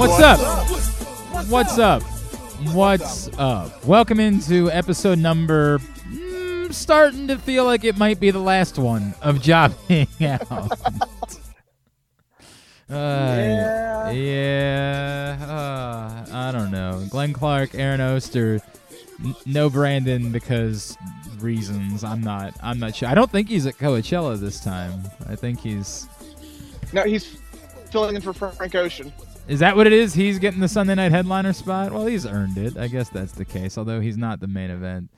[0.00, 0.38] What's up?
[1.50, 2.02] What's up?
[2.72, 3.84] What's up?
[3.84, 5.78] Welcome into episode number.
[6.08, 10.72] Mm, starting to feel like it might be the last one of Jobbing Out.
[12.88, 14.10] Uh, Yeah.
[14.10, 15.46] yeah.
[15.46, 17.04] Uh, I don't know.
[17.10, 18.60] Glenn Clark, Aaron Oster,
[19.22, 20.96] n- no Brandon because
[21.40, 22.04] reasons.
[22.04, 22.54] I'm not.
[22.62, 23.08] I'm not sure.
[23.08, 25.02] I don't think he's at Coachella this time.
[25.28, 26.08] I think he's.
[26.94, 27.36] No, he's
[27.90, 29.12] filling in for Frank Ocean.
[29.50, 30.14] Is that what it is?
[30.14, 31.90] He's getting the Sunday night headliner spot.
[31.90, 32.76] Well, he's earned it.
[32.76, 33.76] I guess that's the case.
[33.76, 35.10] Although he's not the main event.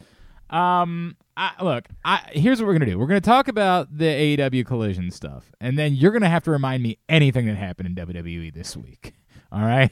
[0.48, 2.98] Um, I, look, I, here's what we're gonna do.
[2.98, 6.82] We're gonna talk about the AEW Collision stuff, and then you're gonna have to remind
[6.82, 9.12] me anything that happened in WWE this week.
[9.52, 9.90] All right,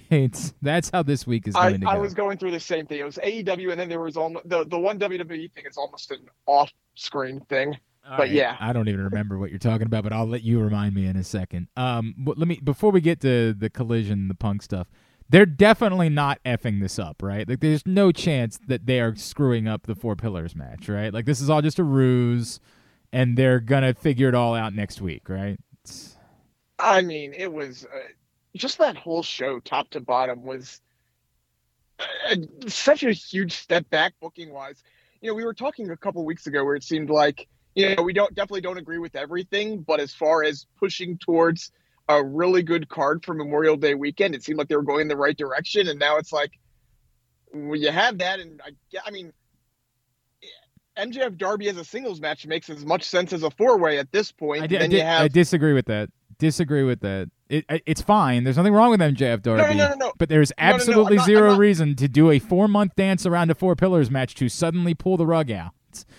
[0.63, 3.01] that's how this week is I, going to I was going through the same thing.
[3.01, 6.11] It was AEW, and then there was almost the the one WWE thing is almost
[6.13, 7.77] an off-screen thing.
[8.11, 8.57] All but yeah.
[8.59, 11.17] I don't even remember what you're talking about, but I'll let you remind me in
[11.17, 11.69] a second.
[11.77, 14.89] Um, but let me before we get to the collision, the punk stuff.
[15.29, 17.49] They're definitely not effing this up, right?
[17.49, 21.15] Like, there's no chance that they are screwing up the four pillars match, right?
[21.15, 22.59] Like, this is all just a ruse,
[23.13, 25.57] and they're gonna figure it all out next week, right?
[25.85, 26.17] It's-
[26.81, 27.99] I mean, it was uh,
[28.57, 30.81] just that whole show, top to bottom, was
[32.01, 32.37] uh,
[32.67, 34.83] such a huge step back booking wise.
[35.21, 38.03] You know, we were talking a couple weeks ago where it seemed like you know
[38.03, 41.73] we don't definitely don't agree with everything, but as far as pushing towards
[42.09, 45.09] a really good card for Memorial Day weekend, it seemed like they were going in
[45.09, 46.53] the right direction, and now it's like
[47.53, 48.71] well, you have that, and I,
[49.07, 49.33] I mean.
[50.99, 54.11] MJF Darby as a singles match makes as much sense as a four way at
[54.13, 54.65] this point.
[54.65, 56.11] I, di- I, then di- you have I disagree with that.
[56.39, 57.31] Disagree with that.
[57.49, 58.45] It, it- it's fine.
[58.45, 59.77] There's nothing wrong with MJF no, Darby.
[59.77, 60.13] no, no, no.
[60.19, 62.97] But there's No, no, no, absolutely not- zero not- reason to do a four month
[62.97, 65.71] dance around a four pillars match to suddenly pull the rug out.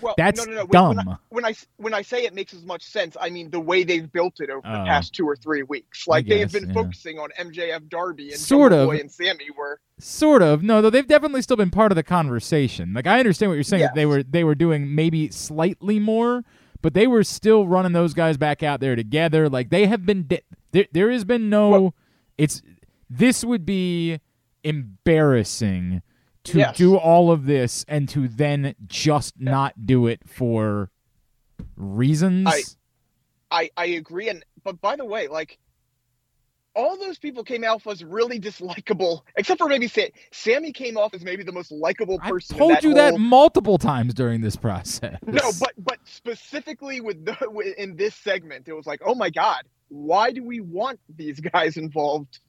[0.02, 0.66] Well, That's no, no, no.
[0.66, 0.96] When- dumb.
[0.96, 3.59] When I, when I when I say it makes as much sense, I mean the
[3.59, 4.72] way they've built it over Oh.
[4.72, 6.08] the past two or three weeks.
[6.08, 6.74] Like guess, they've been yeah.
[6.82, 8.96] focusing on MJF Darby and Sort Jungle of.
[8.96, 10.64] Boy and Sammy were Sort of.
[10.64, 12.94] No, though they've definitely still been part of the conversation.
[12.94, 13.84] Like I understand what you're saying.
[13.84, 16.44] that They were they were doing maybe slightly more,
[16.82, 19.48] but they were still running those guys back out there together.
[19.50, 20.24] Like they have been.
[20.28, 21.70] Di- there there has been no.
[21.70, 21.96] Well-
[22.38, 22.62] it's
[23.09, 24.20] this would be
[24.64, 26.02] embarrassing
[26.46, 26.78] to Yes.
[26.78, 30.90] do all of this and to then just not do it for
[31.75, 32.47] reasons.
[32.47, 32.62] I-
[33.53, 34.29] I I agree.
[34.29, 35.57] And but by the way, like
[36.74, 41.13] all those people came off as really dislikable, except for maybe Sa- Sammy came off
[41.13, 42.56] as maybe the most likable person.
[42.56, 45.18] I've told that you that multiple times during this process.
[45.28, 49.29] No, but but specifically with the with- in this segment, it was like, oh my
[49.29, 52.40] god, why do we want these guys involved?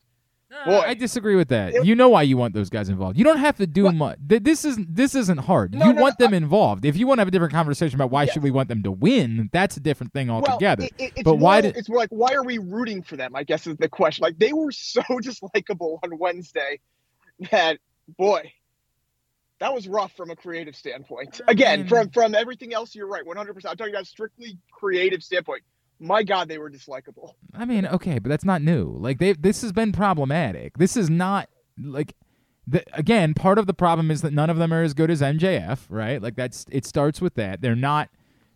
[0.66, 0.78] Boy.
[0.86, 1.74] I disagree with that.
[1.74, 3.16] It- you know why you want those guys involved.
[3.18, 3.94] You don't have to do What?
[3.94, 4.18] much.
[4.20, 5.74] This isn't this isn't hard.
[5.74, 6.84] No, you no, want no, them involved.
[6.84, 8.34] If you want to have a different conversation about why Yes.
[8.34, 10.88] should we want them to win, that's a different thing altogether.
[10.98, 13.34] Well, it, But why did- it's like why are we rooting for them?
[13.34, 14.22] I guess is the question.
[14.22, 16.80] Like they were so dislikable on Wednesday
[17.50, 17.78] that
[18.18, 18.52] boy,
[19.58, 21.40] that was rough from a creative standpoint.
[21.48, 23.54] Again, from from everything else, you're right, 100.
[23.54, 25.62] percent I'm talking about a strictly creative standpoint.
[26.02, 27.34] My God, they were dislikable.
[27.54, 28.96] I mean, okay, but that's not new.
[28.98, 30.78] Like they this has been problematic.
[30.78, 31.48] This is not
[31.78, 32.14] like
[32.66, 35.20] the, again, part of the problem is that none of them are as good as
[35.20, 36.20] MJF, right?
[36.20, 37.60] Like that's it starts with that.
[37.60, 38.08] They're not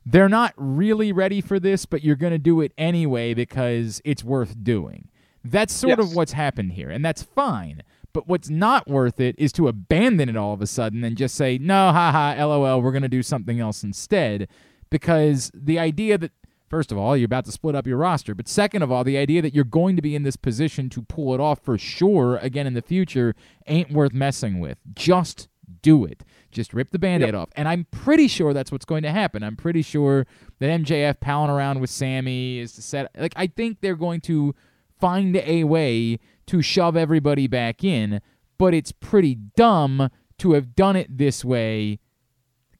[0.05, 4.23] they're not really ready for this, but you're going to do it anyway because it's
[4.23, 5.09] worth doing.
[5.43, 7.83] That's sort of what's happened here, and that's fine.
[8.13, 11.35] But what's not worth it is to abandon it all of a sudden and just
[11.35, 14.49] say, no, haha, lol, we're going to do something else instead.
[14.89, 16.33] Because the idea that,
[16.69, 19.17] first of all, you're about to split up your roster, but second of all, the
[19.17, 22.37] idea that you're going to be in this position to pull it off for sure
[22.39, 23.35] again in the future
[23.67, 24.79] ain't worth messing with.
[24.95, 25.49] Just
[25.83, 26.23] do it.
[26.51, 27.51] Just rip the band aid off.
[27.55, 29.43] And I'm pretty sure that's what's going to happen.
[29.43, 30.27] I'm pretty sure
[30.59, 33.11] that MJF palling around with Sammy is to set.
[33.17, 34.55] Like, I think they're going to
[34.99, 38.21] find a way to shove everybody back in,
[38.59, 41.99] but it's pretty dumb to have done it this way,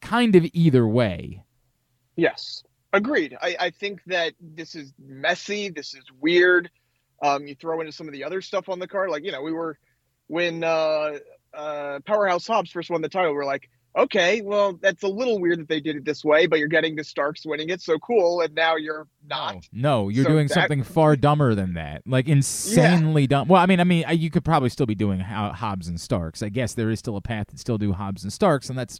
[0.01, 1.43] kind of either way.
[2.15, 2.63] Yes,
[2.97, 3.37] agreed.
[3.41, 5.69] I, I think that this is messy.
[5.69, 6.69] This is weird.
[7.23, 9.41] Um, you throw into some of the other stuff on the card, like you know,
[9.41, 9.79] we were
[10.27, 11.13] when uh,
[11.53, 13.33] uh, Powerhouse Hobbs first won the title.
[13.33, 16.59] We're like, okay, well, that's a little weird that they did it this way, but
[16.59, 19.55] you're getting the Starks winning it, so cool, and now you're not.
[19.71, 22.03] No, no you're So doing that- something far dumber than that.
[22.05, 23.47] Like insanely dumb.
[23.47, 26.43] Well, I mean, I mean, you could probably still be doing Hobbs and Starks.
[26.43, 28.99] I guess there is still a path to still do Hobbs and Starks, and that's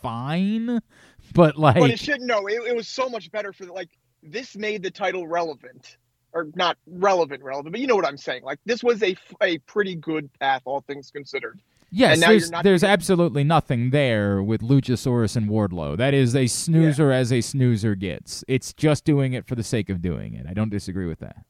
[0.00, 0.80] fine.
[1.34, 3.90] But like, But it should no, it, it was so much better for the, like
[4.22, 5.96] this made the title relevant.
[6.34, 8.42] Or not relevant, relevant, but you know what I'm saying.
[8.42, 11.58] Like this was a a pretty good path, all things considered.
[11.90, 15.96] yes, there's there's absolutely nothing there with Luchasaurus and Wardlow.
[15.96, 18.44] That is a snoozer as a snoozer gets.
[18.46, 20.44] It's just doing it for the sake of doing it.
[20.46, 21.46] I don't disagree with that.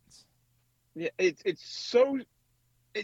[0.94, 2.20] Yeah, it's it's so.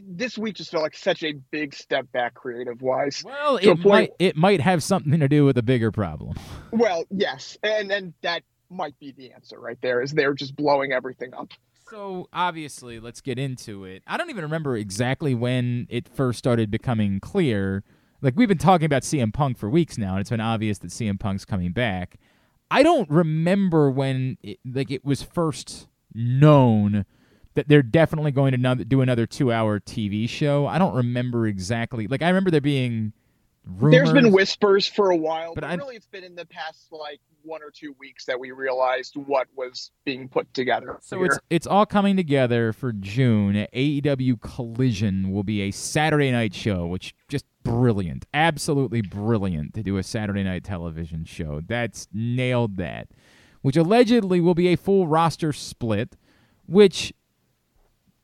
[0.02, 3.22] This week just felt like such a big step back, creative wise.
[3.24, 6.36] Well, it point- might it might have something to do with a bigger problem.
[6.72, 10.02] Well, yes, and and that might be the answer right there.
[10.02, 11.52] Is they're just blowing everything up.
[11.88, 14.02] So obviously, let's get into it.
[14.08, 17.84] I don't even remember exactly when it first started becoming clear.
[18.22, 20.90] Like we've been talking about CM Punk for weeks now, and it's been obvious that
[20.90, 22.18] CM Punk's coming back.
[22.70, 27.04] I don't remember when it, like it was first known
[27.54, 30.66] that they're definitely going to do another two-hour TV show.
[30.66, 32.06] I don't remember exactly.
[32.06, 33.12] Like I remember there being
[33.64, 33.92] rumors.
[33.92, 36.86] There's been whispers for a while, But but, I- really it's been in the past
[36.90, 40.98] like one or two weeks that we realized what was being put together.
[41.02, 41.26] So here.
[41.26, 43.66] it's it's all coming together for June.
[43.72, 49.96] AEW Collision will be a Saturday night show, which just brilliant, absolutely brilliant to do
[49.98, 51.60] a Saturday night television show.
[51.66, 53.08] That's nailed that.
[53.62, 56.16] Which allegedly will be a full roster split,
[56.66, 57.12] which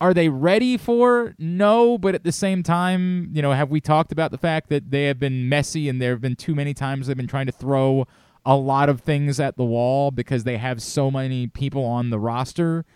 [0.00, 1.34] are they ready for?
[1.38, 4.90] No, but at the same time, you know, have we talked about the fact that
[4.90, 7.52] they have been messy and there have been too many times they've been trying to
[7.52, 8.06] throw
[8.46, 12.18] a lot of things at the wall because they have so many people on the
[12.18, 12.86] roster?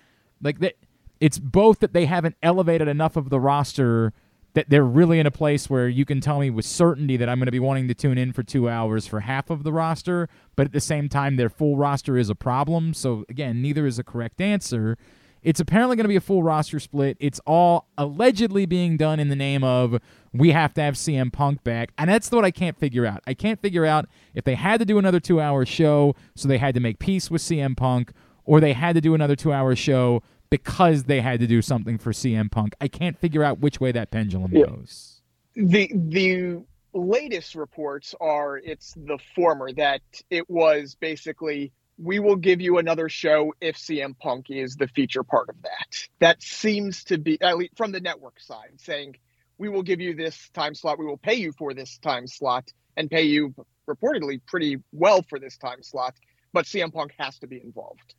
[0.43, 0.75] Like that
[1.21, 4.13] it's both that they haven't elevated enough of the roster
[4.55, 7.39] that they're really in a place where you can tell me with certainty that I'm
[7.39, 10.29] going to be wanting to tune in for 2 hours for half of the roster,
[10.55, 12.95] but at the same time their full roster is a problem.
[12.95, 14.97] So again, neither is a correct answer.
[15.45, 17.17] It's apparently going to be a full roster split.
[17.21, 20.01] It's all allegedly being done in the name of
[20.33, 21.93] we have to have CM Punk back.
[21.99, 23.23] And that's what I can't figure out.
[23.27, 26.59] I can't figure out if they had to do another two hour show, so they
[26.59, 28.11] had to make peace with CM Punk,
[28.45, 31.99] or they had to do another two hour show because they had to do something
[31.99, 32.75] for CM Punk.
[32.81, 34.67] I can't figure out which way that pendulum Yeah.
[34.67, 35.21] goes.
[35.57, 36.63] the the
[36.95, 40.01] latest reports are it's the former that
[40.31, 45.23] it was basically we will give you another show if CM Punk is the feature
[45.23, 46.09] part of that.
[46.19, 49.17] That seems to be at least from the network side saying
[49.59, 52.73] we will give you this time slot, we will pay you for this time slot
[52.97, 53.55] and pay you
[53.89, 56.15] reportedly pretty well for this time slot,
[56.53, 58.15] but CM Punk has to be involved.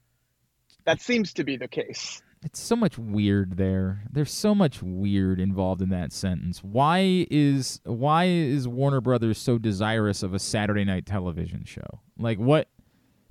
[0.86, 2.22] That seems to be the case.
[2.44, 4.04] It's so much weird there.
[4.12, 6.63] There's so much weird involved in that sentence.
[6.63, 12.01] Why is why is Warner Brothers so desirous of a Saturday night television show?
[12.19, 12.68] Like what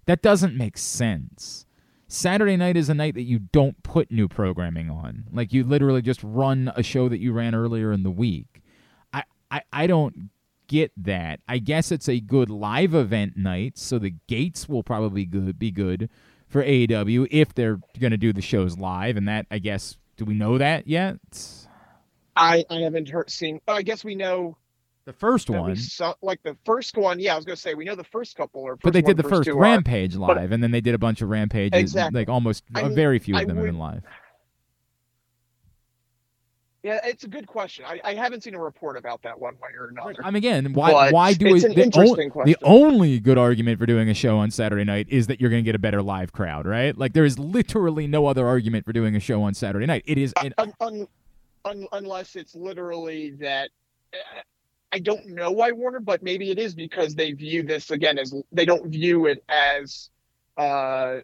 [0.06, 1.66] that doesn't make sense.
[2.06, 5.24] Saturday night is a night that you don't put new programming on.
[5.32, 8.62] Like you literally just run a show that you ran earlier in the week.
[9.12, 10.30] I I, I don't
[10.68, 11.40] get that.
[11.48, 15.70] I guess it's a good live event night, so the gates will probably good be
[15.70, 16.08] good
[16.46, 20.24] for AEW if they're going to do the shows live, and that I guess do
[20.24, 21.18] we know that yet?
[22.36, 24.56] I, I haven't heard seen I guess we know
[25.06, 27.94] The first one, saw, like the first one, yeah, I was gonna say we know
[27.94, 29.54] the first couple are, but they did the first are.
[29.54, 31.78] Rampage But- live, and then they did a bunch of Rampages.
[31.78, 32.20] Exactly.
[32.20, 34.02] Like almost I uh, mean, very few of I them have been live.
[36.82, 37.86] Yeah, it's a good question.
[37.88, 40.16] I, I haven't seen a report about that one way or another.
[40.22, 41.70] I mean, again, why But why do it's it?
[41.70, 42.54] an the, interesting the question.
[42.62, 45.66] only good argument for doing a show on Saturday night is that you're going to
[45.66, 46.94] get a better live crowd, right?
[46.96, 50.02] Like there is literally no other argument for doing a show on Saturday night.
[50.04, 51.08] It is an un, un,
[51.64, 53.70] un, unless it's literally that.
[54.94, 58.32] I don't know why Warner, but maybe it is because they view this again as
[58.52, 60.08] they don't view it as.
[60.56, 61.16] Uh,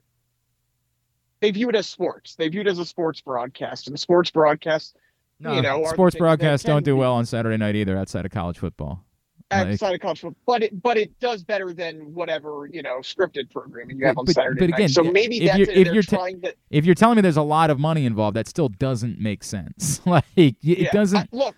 [1.38, 2.34] they view it as sports.
[2.34, 4.94] They view it as a sports broadcast, and sports broadcasts
[5.38, 8.58] no, you know, sports broadcasts don't do well on Saturday night either, outside of college
[8.58, 9.04] football.
[9.52, 12.98] Like- outside of college football, but it but it does better than whatever you know
[12.98, 14.78] scripted programming you have But- on Saturday but night.
[14.78, 16.54] again, So if maybe you're- that's if you're ta- to.
[16.70, 20.00] If you're telling me there's a lot of money involved, that still doesn't make sense.
[20.06, 21.18] like it yeah, doesn't.
[21.18, 21.56] I- look.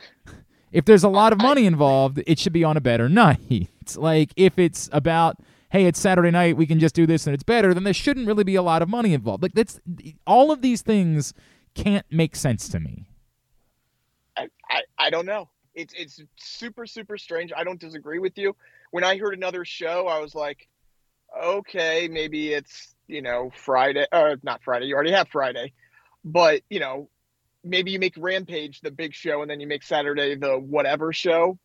[0.73, 3.69] If there's a lot of money involved, it should be on a better night.
[3.97, 5.39] Like if it's about
[5.71, 8.27] hey, it's Saturday night, we can just do this and it's better, then there shouldn't
[8.27, 9.43] really be a lot of money involved.
[9.43, 9.81] Like that's
[10.25, 11.35] all of these things
[11.75, 13.07] can't make sense to me.
[14.37, 15.49] I, I, I don't know.
[15.75, 17.53] It's it's super super strange.
[17.57, 18.55] I don't disagree with you.
[18.93, 20.69] When I heard another show, I was like,
[21.43, 24.87] okay, maybe it's you know Friday or not Friday.
[24.87, 25.73] You already have Friday,
[26.25, 27.09] but you know
[27.65, 31.59] maybe you make Rampage the big show and then you make Saturday the whatever show.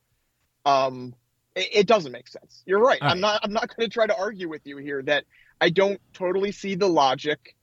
[0.65, 1.15] Um,
[1.55, 2.63] It, it doesn't make sense.
[2.65, 2.99] You're right.
[3.01, 3.41] I'm not.
[3.43, 5.25] I'm not going to try to argue with you here that
[5.59, 7.55] I don't totally see the logic,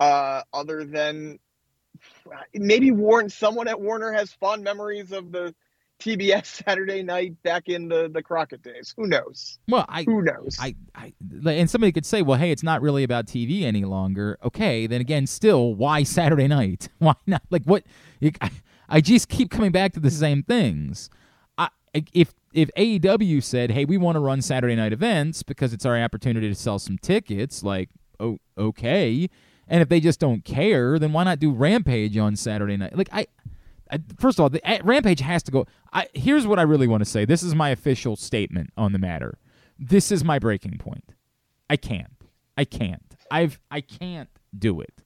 [0.00, 1.38] uh, other than
[2.52, 3.30] maybe Warren.
[3.30, 5.54] Someone at Warner has fond memories of the
[6.00, 8.92] TBS Saturday night back in the the Crockett days.
[8.96, 9.58] Who knows?
[9.68, 10.56] Well, I Who knows?
[10.60, 11.12] I, I
[11.46, 14.38] and somebody could say, well, hey, it's not really about TV any longer.
[14.44, 16.88] Okay, then again, still, why Saturday night?
[16.98, 17.42] Why not?
[17.50, 17.84] Like what?
[18.40, 18.50] I,
[18.88, 21.08] I just keep coming back to the same things.
[21.58, 21.68] I,
[22.12, 25.96] if if AEW said, hey, we want to run Saturday night events because it's our
[25.96, 27.88] opportunity to sell some tickets, like,
[28.20, 29.28] oh, okay.
[29.68, 32.96] And if they just don't care, then why not do Rampage on Saturday night?
[32.96, 33.26] Like I.
[34.18, 35.66] First of all, the Rampage has to go.
[35.92, 37.24] I, here's what I really want to say.
[37.24, 39.38] This is my official statement on the matter
[39.82, 41.12] this is my breaking point.
[41.68, 42.12] I can't.
[42.56, 43.16] I can't.
[43.30, 45.02] I've I can't do it.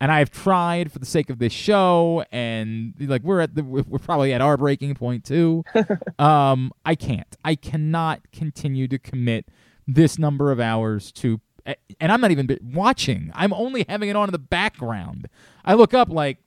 [0.00, 3.98] And I've tried for the sake of this show and like we're at the we're
[3.98, 5.64] probably at our breaking point too.
[6.18, 7.36] um I can't.
[7.44, 9.46] I cannot continue to commit
[9.86, 11.40] this number of hours to
[12.00, 13.30] and I'm not even watching.
[13.34, 15.28] I'm only having it on in the background.
[15.64, 16.38] I look up like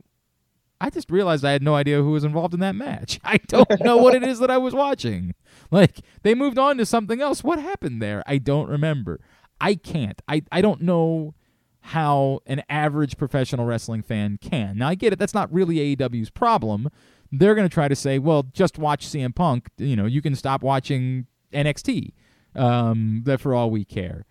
[0.83, 3.17] I just realized I had no idea who was involved in that match.
[3.23, 5.33] I don't know what it is that I was watching.
[5.71, 7.41] Like they moved on to something else.
[7.41, 8.21] What happened there?
[8.27, 9.21] I don't remember.
[9.61, 10.21] I can't.
[10.27, 11.35] I I don't know
[11.79, 14.77] how an average professional wrestling fan can.
[14.77, 15.19] Now I get it.
[15.19, 16.89] That's not really AEW's problem.
[17.31, 19.69] They're going to try to say, well, just watch CM Punk.
[19.77, 22.11] You know, you can stop watching NXT.
[22.55, 24.25] Um, that for all we care.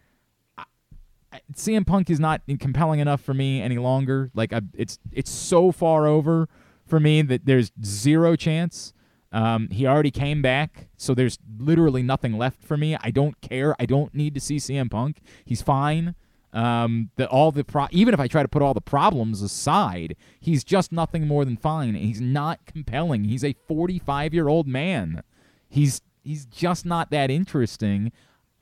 [1.54, 4.30] CM Punk is not compelling enough for me any longer.
[4.34, 6.48] Like I, it's it's so far over
[6.86, 8.92] for me that there's zero chance.
[9.32, 12.96] Um, he already came back, so there's literally nothing left for me.
[13.00, 13.74] I don't care.
[13.80, 15.22] I don't need to see CM Punk.
[15.44, 16.14] He's fine.
[16.52, 20.16] Um, that all the pro- even if I try to put all the problems aside,
[20.38, 21.94] he's just nothing more than fine.
[21.94, 23.24] He's not compelling.
[23.24, 25.22] He's a 45 year old man.
[25.70, 28.12] He's he's just not that interesting.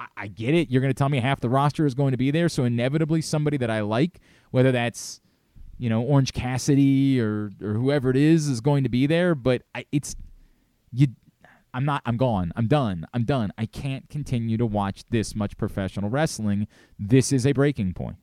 [0.01, 0.71] I, I get it.
[0.71, 3.21] You're going to tell me half the roster is going to be there, so inevitably
[3.21, 5.21] somebody that I like, whether that's
[5.79, 9.35] you know Orange Cassidy or or whoever it is, is going to be there.
[9.35, 10.17] But I, it's
[10.93, 11.09] you.
[11.73, 12.03] I'm not.
[12.07, 12.53] I'm gone.
[12.57, 13.07] I'm done.
[13.15, 13.53] I'm done.
[13.57, 16.67] I can't continue to watch this much professional wrestling.
[16.99, 18.17] This is a breaking point.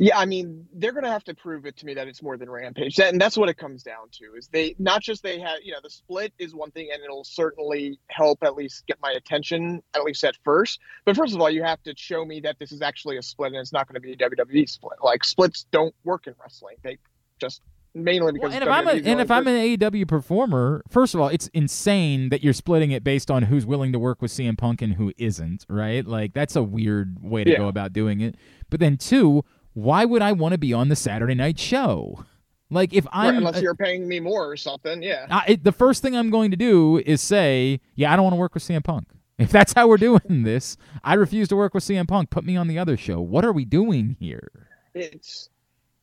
[0.00, 2.36] Yeah, I mean, they're going to have to prove it to me that it's more
[2.36, 2.94] than Rampage.
[2.96, 5.72] That, and that's what it comes down to is they not just they have, you
[5.72, 9.82] know, the split is one thing and it'll certainly help at least get my attention
[9.96, 10.78] at least at first.
[11.04, 13.48] But first of all, you have to show me that this is actually a split
[13.48, 14.98] and it's not going to be a WWE split.
[15.02, 16.76] Like splits don't work in wrestling.
[16.84, 16.98] They
[17.40, 17.60] just
[17.92, 20.06] mainly because Well, and if I'm a, WWE 's the and if I'm an AEW
[20.06, 23.98] performer, first of all, it's insane that you're splitting it based on who's willing to
[23.98, 26.06] work with CM Punk and who isn't, right?
[26.06, 27.56] Like that's a weird way to Yeah.
[27.58, 28.36] go about doing it.
[28.70, 29.42] But then two,
[29.78, 32.24] why would I want to be on the Saturday night show?
[32.68, 35.26] Like if I'm unless uh, you're paying me more or something, yeah.
[35.30, 38.34] I, it, the first thing I'm going to do is say, yeah, I don't want
[38.34, 39.08] to work with CM Punk.
[39.38, 42.28] If that's how we're doing this, I refuse to work with CM Punk.
[42.28, 43.20] Put me on the other show.
[43.20, 44.50] What are we doing here?
[44.94, 45.48] It's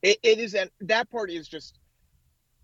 [0.02, 1.78] it, it is and that part is just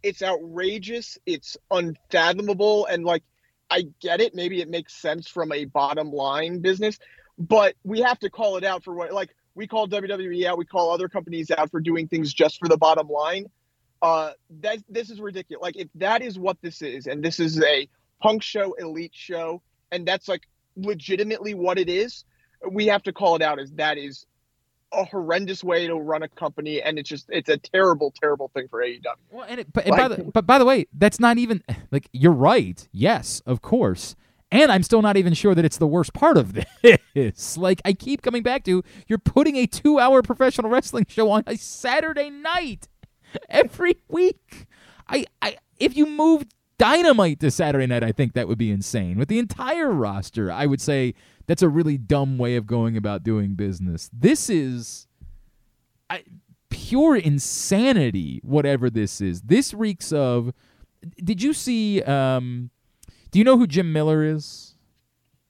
[0.02, 3.24] it's outrageous, it's unfathomable, and like
[3.70, 7.00] I get it, maybe it makes sense from a bottom line business,
[7.38, 10.66] but we have to call it out for what like we call WWE out, we
[10.66, 13.46] call other companies out for doing things just for the bottom line.
[14.02, 14.32] Uh
[14.62, 15.62] that this is ridiculous.
[15.62, 17.88] Like if that is what this is, and this is a
[18.22, 20.44] punk show, elite show, and that's like
[20.76, 22.26] legitimately what it is,
[22.70, 24.26] we have to call it out as that is
[24.94, 28.68] a horrendous way to run a company, and it's just it's a terrible, terrible thing
[28.68, 29.02] for AEW.
[29.32, 32.10] Well, and it, but, and by the, but by the way, that's not even like
[32.12, 32.88] you're right.
[32.92, 34.16] Yes, of course.
[34.52, 36.58] And I'm still not even sure that it's the worst part of
[37.14, 37.58] this.
[37.58, 41.56] like I keep coming back to, you're putting a two-hour professional wrestling show on a
[41.56, 42.90] Saturday night
[43.50, 44.68] every week.
[45.08, 49.18] I, I if you moved Dynamite to Saturday night, I think that would be insane.
[49.18, 51.14] With the entire roster, I would say
[51.48, 54.10] that's a really dumb way of going about doing business.
[54.12, 55.08] This is
[56.10, 56.24] I,
[56.70, 59.42] pure insanity, whatever this is.
[59.44, 60.54] This reeks of.
[61.24, 62.02] Did you see?
[62.04, 62.70] Um,
[63.32, 64.76] do you know who Jim Miller is?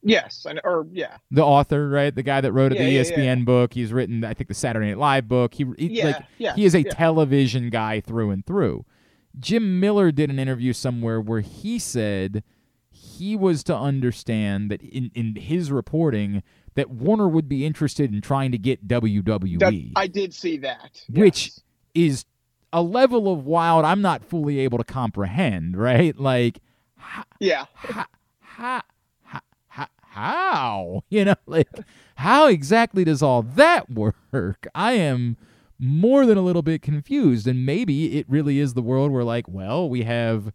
[0.04, 2.14] Yes, and or yeah, The author, right?
[2.14, 3.44] The guy that wrote Yeah, the yeah, ESPN yeah.
[3.46, 3.74] book.
[3.74, 5.54] He's written, I think, the Saturday Night Live book.
[5.54, 6.56] He, he yeah, like yeah.
[6.56, 8.86] he is a television guy through and through.
[9.40, 12.44] Jim Miller did an interview somewhere where he said
[12.90, 16.42] he was to understand that in, in his reporting
[16.74, 21.04] that Warner would be interested in trying to get WWE, That- I did see that.
[21.10, 21.62] Which- yes.
[21.94, 22.26] is
[22.74, 26.18] a level of wild I'm not fully able to comprehend, right?
[26.18, 26.60] Like
[27.02, 28.06] how yeah, how
[28.40, 28.82] how,
[29.68, 31.04] how, how?
[31.10, 31.68] you know like
[32.16, 34.68] how exactly does all that work?
[34.76, 35.38] I am
[35.80, 39.48] more than a little bit confused and maybe it really is the world where like
[39.48, 40.54] well we have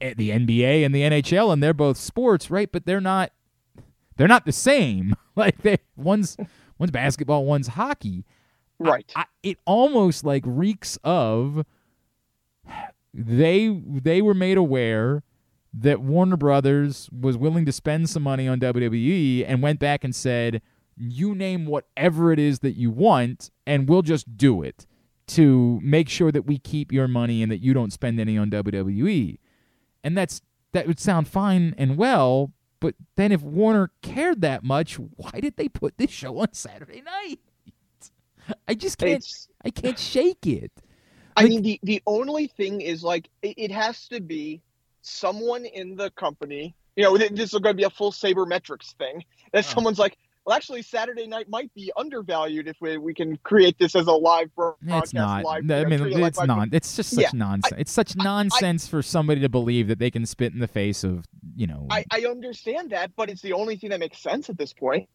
[0.00, 2.70] eh, the NBA and the NHL, and they're both sports, right?
[2.70, 3.32] But they're not
[4.16, 5.14] they're not the same.
[5.38, 6.36] Like they one's
[6.78, 8.24] one's basketball, one's hockey.
[8.80, 9.08] Right.
[9.14, 11.64] I, it almost like reeks of
[13.14, 15.22] they they were made aware
[15.72, 20.14] that Warner Brothers was willing to spend some money on WWE and went back and
[20.14, 20.62] said,
[20.96, 24.86] "You name whatever it is that you want, and we'll just do it
[25.28, 28.50] to make sure that we keep your money and that you don't spend any on
[28.50, 29.38] WWE."
[30.02, 30.40] And that's
[30.72, 35.56] that would sound fine and well, but then if Warner cared that much, why did
[35.56, 37.40] they put this show on Saturday night?
[38.66, 39.12] I just can't.
[39.12, 40.72] It's, I can't shake it.
[41.36, 44.62] I mean, the the only thing is like it, it has to be
[45.08, 46.74] someone in the company.
[46.96, 49.24] You know, this is going to be a full sabermetrics thing.
[49.52, 49.72] That Oh.
[49.74, 53.94] someone's like, well, actually, Saturday night might be undervalued if we, we can create this
[53.94, 55.04] as a live broadcast.
[55.04, 55.44] It's not.
[55.44, 56.68] Live, I mean, like it's live- not.
[56.72, 57.74] It's just such Yeah, nonsense.
[57.78, 61.26] it's such nonsense for somebody to believe that they can spit in the face of,
[61.54, 61.86] you know.
[61.90, 65.08] I, I understand that, but it's the only thing that makes sense at this point.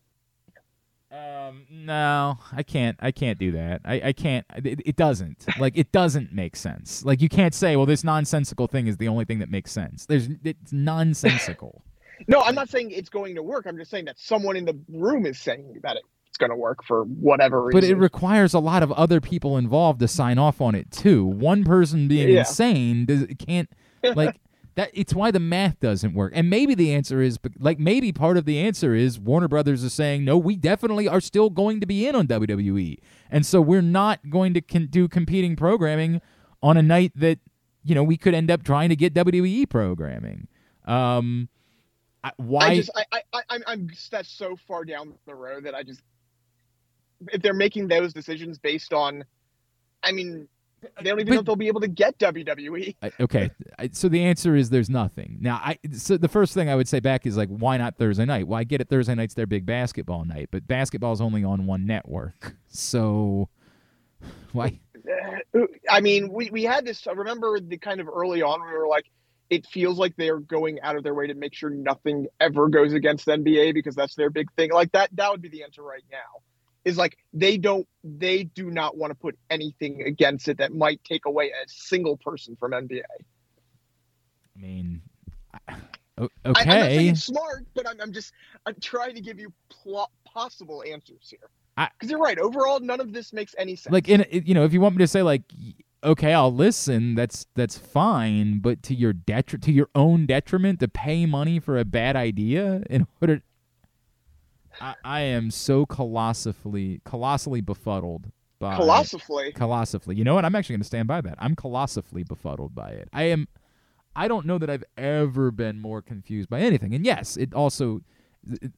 [1.14, 2.98] Um, no, I can't.
[3.00, 3.82] I can't do that.
[3.86, 4.46] I, I can't.
[4.56, 5.46] It, it doesn't.
[5.60, 7.06] Like, it doesn't make sense.
[7.06, 10.06] Like, you can't say, well, this nonsensical thing is the only thing that makes sense.
[10.08, 11.84] There's, it's nonsensical.
[12.28, 13.66] No, I'm not saying it's going to work.
[13.68, 16.84] I'm just saying that someone in the room is saying that it's going to work
[16.84, 17.82] for whatever reason.
[17.82, 21.26] but it requires a lot of other people involved to sign off on it too.
[21.26, 22.40] One person being Yeah.
[22.40, 23.68] insane does can't
[24.16, 24.40] like
[24.76, 24.92] that.
[24.94, 26.34] It's why the math doesn't work.
[26.36, 29.94] And maybe the answer is like maybe part of the answer is Warner Brothers is
[29.94, 32.98] saying no, we definitely are still going to be in on WWE,
[33.30, 36.22] and so we're not going to con- do competing programming
[36.62, 37.40] on a night that
[37.84, 40.48] you know we could end up trying to get WWE programming.
[40.86, 41.50] Um,
[42.38, 42.68] why?
[42.68, 45.84] I just, I, I, I, I'm, I'm that's so far down the road that I
[45.84, 46.02] just,
[47.32, 49.26] if they're making those decisions based on,
[50.04, 50.48] I mean,
[51.02, 52.18] they don't even But- know if they'll be able to get.
[52.20, 52.96] WWE.
[53.20, 53.50] Okay,
[53.92, 55.38] so the answer is there's nothing.
[55.42, 58.26] Now, I so the first thing I would say back is like, why not Thursday
[58.26, 58.48] night?
[58.48, 58.90] Well, I get it.
[58.90, 63.50] Thursday night's their big basketball night, but basketball's only on one network, so
[64.52, 64.80] why?
[65.90, 67.08] I mean, we, we had this.
[67.08, 69.06] I remember the kind of early on we were like,
[69.50, 72.94] it feels like they're going out of their way to make sure nothing ever goes
[72.94, 74.72] against NBA because that's their big thing.
[74.72, 76.18] Like that, that would be the answer right now.
[76.86, 81.02] Is like they don't, they do not want to put anything against it that might
[81.06, 83.02] take away a single person from NBA.
[84.58, 85.02] I mean,
[85.68, 85.76] I-
[86.18, 88.34] o- I, okay, smart, but I'm, I'm just
[88.66, 91.50] I'm trying to give you pl- possible answers here.
[91.98, 92.38] Because you're right.
[92.38, 93.92] Overall, none of this makes any sense.
[93.94, 95.42] like in you know, if you want me to say like,
[96.04, 97.16] okay, I'll listen.
[97.16, 101.80] That's that's fine, but to your detri- to your own detriment, to pay money for
[101.80, 103.42] a bad idea in order.
[104.82, 110.16] I, I am so colossally colossally befuddled by Colossally, colossally.
[110.16, 110.46] You know what?
[110.46, 111.36] I'm actually going to stand by that.
[111.40, 113.10] I'm colossally befuddled by it.
[113.14, 113.48] I am.
[114.16, 116.94] I don't know that I've ever been more confused by anything.
[116.94, 118.02] And yes, it also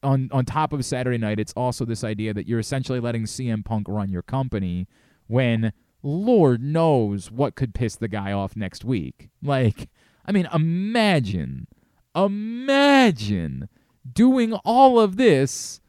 [0.02, 3.64] on on top of Saturday night, it's also this idea that you're essentially letting CM
[3.64, 4.86] Punk run your company
[5.26, 9.28] when Lord knows what could piss the guy off next week.
[9.42, 9.88] Like,
[10.24, 11.66] I mean, imagine,
[12.14, 13.68] imagine
[14.12, 15.80] doing all of this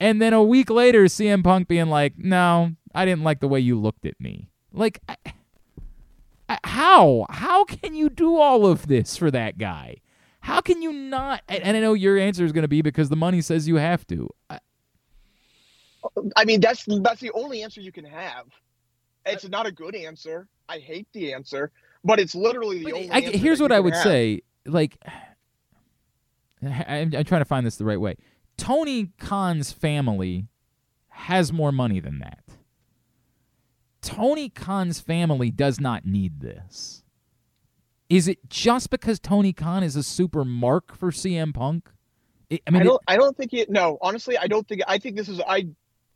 [0.00, 3.60] and then a week later CM Punk being like, "No, I didn't like the way
[3.60, 5.16] you looked at me." Like I,
[6.48, 7.26] I, how?
[7.30, 9.96] How can you do all of this for that guy?
[10.40, 11.42] How can you not?
[11.48, 13.76] And, and I know your answer is going to be because the money says you
[13.76, 14.28] have to.
[14.48, 14.58] I,
[16.36, 18.46] I mean that's that's the only answer you can have.
[19.26, 20.48] It's not a good answer.
[20.68, 21.70] I hate the answer,
[22.04, 23.10] but it's literally the but only.
[23.10, 24.02] I- answer here's what I would have.
[24.02, 24.42] say.
[24.64, 24.98] Like,
[26.62, 28.16] I'm, I'm trying to find this the right way.
[28.58, 30.48] Tony Khan's family
[31.08, 32.44] has more money than that.
[34.02, 37.02] Tony Khan's family does not need this.
[38.08, 41.90] Is it just because Tony Khan is a super mark for CM Punk?
[42.50, 43.02] I I mean, I don't.
[43.06, 43.70] I don't think it.
[43.70, 44.82] No, honestly, I don't think.
[44.88, 45.40] I think this is.
[45.46, 45.68] I,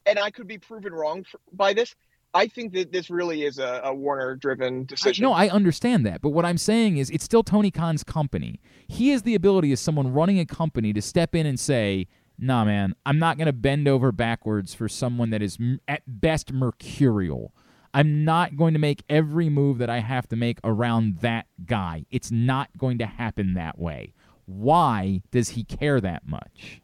[0.06, 1.94] and I could be proven wrong for, by this.
[2.34, 5.22] I think that this really is a, a Warner-driven I, decision.
[5.22, 8.58] no, I understand that, but what I'm saying is it's still Tony Khan's company.
[8.88, 12.06] He has the ability as someone running a company to step in and say,
[12.38, 16.52] "Nah, man, I'm not going to bend over backwards for someone that is at best
[16.52, 17.54] mercurial.
[17.94, 22.06] I'm not going to make every move that I have to make around that guy.
[22.10, 24.14] It's not going to happen that way.
[24.46, 26.80] Why does he care that much?"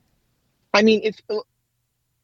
[0.74, 1.38] I mean, if uh,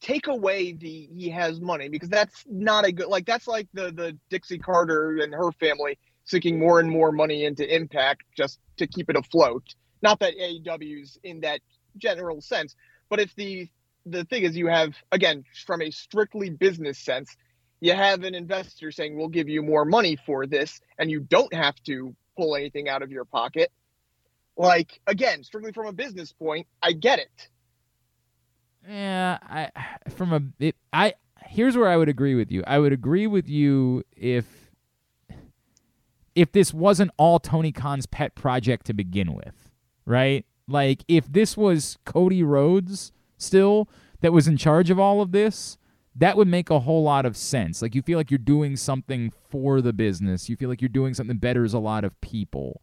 [0.04, 3.90] take away the he has money because that's not a good like that's like the
[3.90, 8.86] the Dixie Carter and her family sinking more and more money into Impact just to
[8.86, 9.74] keep it afloat.
[10.02, 11.60] Not that AEW's in that
[11.96, 12.76] general sense,
[13.08, 13.68] but if the
[14.06, 17.36] the thing is you have again from a strictly business sense,
[17.80, 21.52] you have an investor saying we'll give you more money for this and you don't
[21.54, 23.70] have to pull anything out of your pocket.
[24.56, 27.48] Like again, strictly from a business point, I get it.
[28.88, 29.70] Yeah, I
[30.10, 31.14] from a it, I
[31.46, 32.62] here's where I would agree with you.
[32.66, 34.46] I would agree with you if
[36.34, 39.70] if this wasn't all Tony Khan's pet project to begin with,
[40.04, 40.44] right?
[40.66, 43.88] Like if this was Cody Rhodes still
[44.20, 45.76] that was in charge of all of this,
[46.16, 47.82] that would make a whole lot of sense.
[47.82, 50.48] Like you feel like you're doing something for the business.
[50.48, 52.80] You feel like you're doing something that betters a lot of people.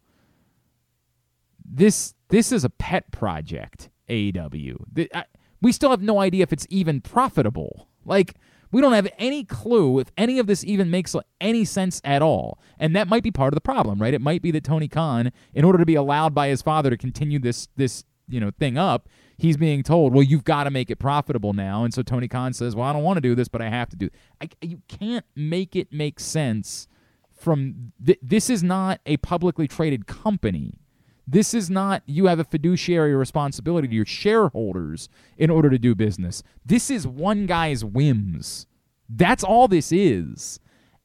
[1.64, 4.84] This this is a pet project, AEW.
[5.60, 7.88] We still have no idea if it's even profitable.
[8.04, 8.34] Like
[8.72, 12.58] we don't have any clue if any of this even makes any sense at all.
[12.78, 14.14] And that might be part of the problem, right?
[14.14, 16.96] It might be that Tony Khan, in order to be allowed by his father to
[16.96, 20.90] continue this this, you know, thing up, he's being told, "Well, you've got to make
[20.90, 23.48] it profitable now." And so Tony Khan says, "Well, I don't want to do this,
[23.48, 24.08] but I have to do."
[24.40, 26.88] I, you can't make it make sense
[27.42, 30.78] from th- this is not a publicly traded company.
[31.26, 35.08] This is not you have a fiduciary responsibility to your shareholders
[35.38, 36.42] in order to do business.
[36.64, 38.66] This is one guy's whims.
[39.08, 40.58] That's all this is.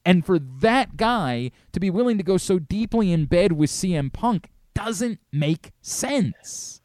[0.05, 4.11] And for that guy to be willing to go so deeply in bed with CM
[4.11, 6.81] Punk doesn't make sense.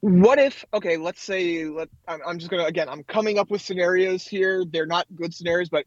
[0.00, 3.50] What if, okay, let's say, let, I'm, I'm just going to, again, I'm coming up
[3.50, 4.64] with scenarios here.
[4.64, 5.84] They're not good scenarios, but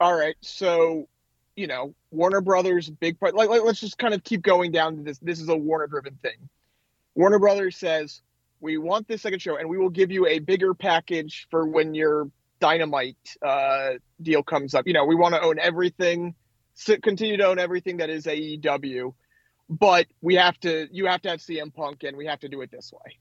[0.00, 0.34] all right.
[0.40, 1.08] So,
[1.56, 4.96] you know, Warner Brothers, big part, like, like, let's just kind of keep going down
[4.96, 5.18] to this.
[5.18, 6.48] This is a Warner driven thing.
[7.14, 8.22] Warner Brothers says,
[8.60, 11.94] we want this second show and we will give you a bigger package for when
[11.94, 14.86] your dynamite uh, deal comes up.
[14.86, 16.34] You know, we want to own everything,
[17.02, 19.14] continue to own everything that is AEW,
[19.68, 22.62] but we have to, you have to have CM Punk and we have to do
[22.62, 23.18] it this way.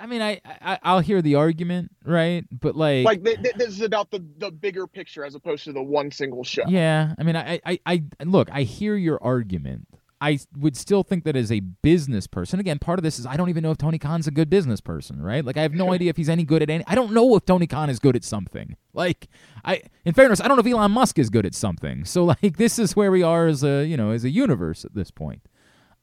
[0.00, 2.44] I mean, I, I I'll hear the argument, right?
[2.50, 5.72] But like, like th- th- this is about the the bigger picture as opposed to
[5.72, 6.64] the one single show.
[6.68, 9.86] Yeah, I mean, I, I, I look, I hear your argument.
[10.20, 13.36] I would still think that as a business person, again, part of this is I
[13.36, 15.44] don't even know if Tony Khan's a good business person, right?
[15.44, 16.82] Like, I have no idea if he's any good at any.
[16.86, 18.76] I don't know if Tony Khan is good at something.
[18.94, 19.28] Like,
[19.66, 22.06] I, in fairness, I don't know if Elon Musk is good at something.
[22.06, 24.94] So, like, this is where we are as a, you know, as a universe at
[24.94, 25.42] this point.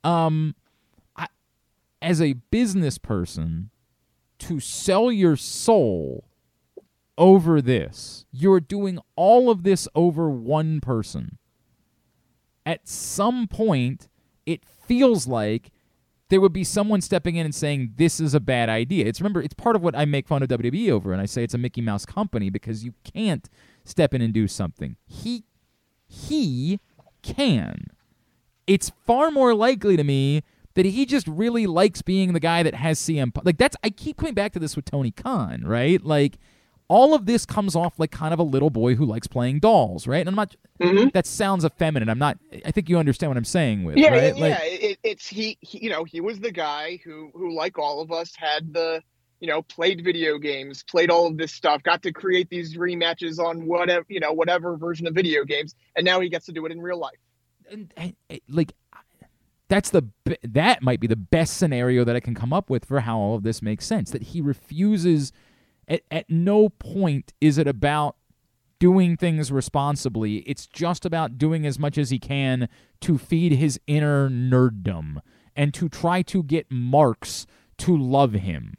[0.03, 0.55] Um,
[1.15, 1.27] I,
[1.99, 3.71] as a business person,
[4.41, 6.25] to sell your soul
[7.17, 8.25] over this.
[8.31, 11.37] You're doing all of this over one person.
[12.65, 14.09] At some point,
[14.45, 15.71] it feels like
[16.29, 19.05] there would be someone stepping in and saying this is a bad idea.
[19.05, 21.43] It's remember, it's part of what I make fun of WWE over, and I say
[21.43, 23.47] it's a Mickey Mouse company because you can't
[23.83, 24.95] step in and do something.
[25.05, 25.43] He
[26.07, 26.79] he
[27.21, 27.87] can.
[28.65, 30.43] It's far more likely to me
[30.75, 33.45] that he just really likes being the guy that has CM Punk.
[33.45, 36.03] Like that's I keep coming back to this with Tony Khan, right?
[36.03, 36.37] Like
[36.91, 40.07] all of this comes off like kind of a little boy who likes playing dolls,
[40.07, 40.19] right?
[40.19, 40.57] And I'm not.
[40.81, 41.09] Mm-hmm.
[41.13, 42.09] That sounds effeminate.
[42.09, 42.37] I'm not.
[42.65, 44.35] I think you understand what I'm saying with yeah, right?
[44.35, 44.43] yeah.
[44.43, 45.85] Like, it, it's he, he.
[45.85, 49.01] You know, he was the guy who who like all of us had the
[49.39, 53.39] you know played video games, played all of this stuff, got to create these rematches
[53.39, 56.65] on whatever you know whatever version of video games, and now he gets to do
[56.65, 57.15] it in real life.
[57.71, 58.73] And, and, and like
[59.71, 60.03] that's the
[60.43, 63.35] that might be the best scenario that I can come up with for how all
[63.35, 64.11] of this makes sense.
[64.11, 65.31] That he refuses
[65.87, 68.17] at, at no point is it about
[68.79, 70.39] doing things responsibly.
[70.39, 72.67] It's just about doing as much as he can
[72.99, 75.21] to feed his inner nerddom
[75.55, 78.75] and to try to get marks to love him.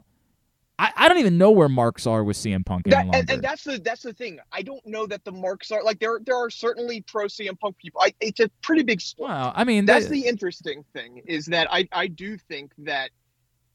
[0.82, 3.62] I, I don't even know where marks are with CM Punk that, and, and, that's
[3.62, 4.40] the that's the thing.
[4.50, 6.18] I don't know that the marks are like there.
[6.26, 8.00] There are certainly pro CM Punk people.
[8.02, 9.28] I, it's a pretty big split.
[9.28, 13.10] Well, I mean, that's the interesting thing is that I I do think that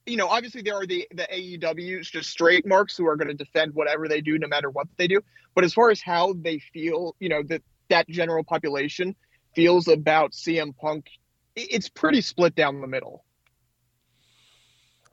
[0.06, 3.34] you know obviously there are the the AEWs just straight marks who are going to
[3.34, 5.22] defend whatever they do no matter what they do.
[5.56, 9.16] But as far as how they feel, you know that that general population
[9.56, 11.08] feels about CM Punk,
[11.56, 13.24] it's pretty split down the middle.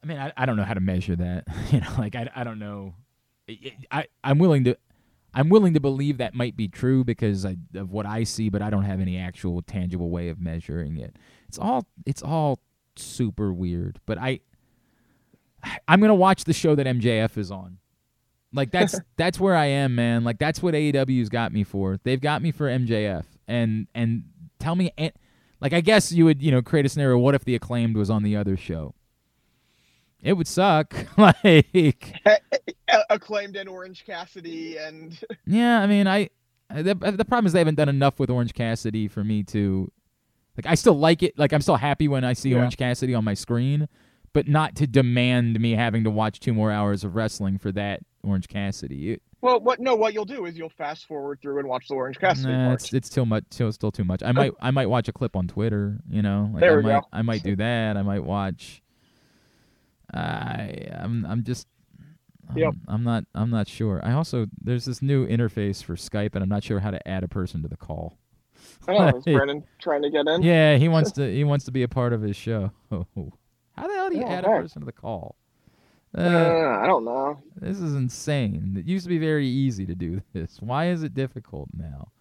[0.04, 1.44] I mean, I, I don't know how to measure that.
[1.72, 2.94] You know, like I, I don't know.
[3.90, 4.76] I I'm willing to
[5.32, 8.62] I'm willing to believe that might be true because I, of what I see, but
[8.62, 11.16] I don't have any actual tangible way of measuring it.
[11.48, 12.60] It's all it's all
[12.96, 13.98] super weird.
[14.06, 14.40] But I
[15.88, 17.78] I'm gonna watch the show that MJF is on.
[18.52, 20.22] Like that's that's where I am, man.
[20.22, 21.98] Like that's what AEW's got me for.
[22.04, 23.24] They've got me for MJF.
[23.48, 24.24] And and
[24.58, 24.92] tell me,
[25.60, 27.18] like I guess you would you know create a scenario.
[27.18, 28.94] What if the acclaimed was on the other show?
[30.24, 30.94] It would suck.
[31.16, 32.20] like
[33.10, 36.30] acclaimed in Orange Cassidy and yeah, I mean, I
[36.70, 39.92] the the problem is they haven't done enough with Orange Cassidy for me to
[40.56, 40.66] like.
[40.66, 41.38] I still like it.
[41.38, 42.56] Like I'm still happy when I see yeah.
[42.56, 43.88] Orange Cassidy on my screen,
[44.32, 48.00] but not to demand me having to watch two more hours of wrestling for that
[48.24, 49.12] Orange Cassidy.
[49.12, 51.94] It, Well, what no, what you'll do is you'll fast forward through and watch the
[51.94, 52.80] Orange Cassidy nah, part.
[52.80, 53.44] it's it's too much.
[53.50, 54.22] Still, still too much.
[54.22, 56.00] I might I might watch a clip on Twitter.
[56.08, 57.08] You know, like There I we might go.
[57.12, 57.98] I might do that.
[57.98, 58.80] I might watch.
[60.14, 61.66] I I'm I'm just.
[62.48, 62.74] I'm, Yep.
[62.88, 63.24] I'm not.
[63.34, 64.00] I'm not sure.
[64.04, 67.24] I also there's this new interface for Skype, and I'm not sure how to add
[67.24, 68.18] a person to the call.
[68.86, 70.42] Oh, is Brandon trying to get in?
[70.42, 71.32] Yeah, he wants to.
[71.32, 72.70] He wants to be a part of his show.
[72.90, 75.36] How the hell do you Oh, add a person to the call?
[76.16, 77.38] Uh, Uh, I don't know.
[77.56, 78.76] this is insane.
[78.78, 80.58] It used to be very easy to do this.
[80.60, 82.12] Why is it difficult now?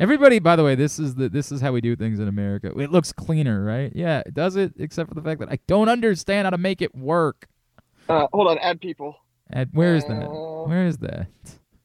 [0.00, 2.72] Everybody, by the way, this is the this is how we do things in America.
[2.78, 3.92] It looks cleaner, right?
[3.94, 6.80] Yeah, it does it, except for the fact that I don't understand how to make
[6.80, 7.46] it work.
[8.08, 9.14] Uh, hold on, add people.
[9.52, 10.24] Add where is that?
[10.26, 11.26] Uh, Where is that?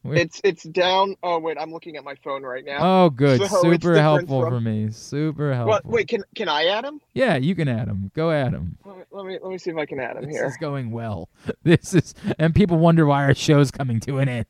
[0.03, 1.15] Where- It's it's down.
[1.23, 2.77] Oh wait, I'm looking at my phone right now.
[3.05, 3.41] oh, good.
[3.49, 4.91] so Super helpful from- for me.
[4.91, 5.71] Super helpful.
[5.71, 5.85] what?
[5.85, 7.01] Wait, can can I add him?
[7.13, 8.11] Yeah, you can add him.
[8.15, 8.77] Go add him.
[8.85, 10.45] Let me let me, let me see if I can add him This here.
[10.45, 11.27] is going well.
[11.63, 14.45] This is, and people wonder why our show's coming to an end.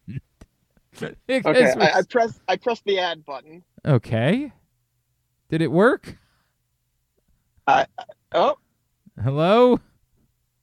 [1.28, 3.64] Because Okay, we're I, I pressed I pressed the add button.
[3.86, 4.52] Okay.
[5.50, 6.18] Did it work?
[7.68, 7.86] I
[8.34, 8.58] Oh,
[9.24, 9.80] Hello?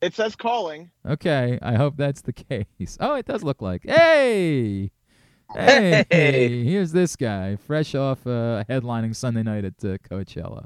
[0.01, 0.91] it says calling.
[1.07, 2.33] Okay, I hope that's the
[2.79, 2.97] case.
[3.01, 3.83] Oh, it does look like.
[3.85, 4.91] Hey!
[5.55, 6.05] Hey!
[6.11, 6.65] Hey!
[6.65, 10.65] Here's this guy, fresh off uh, headlining Sunday night at uh, Coachella.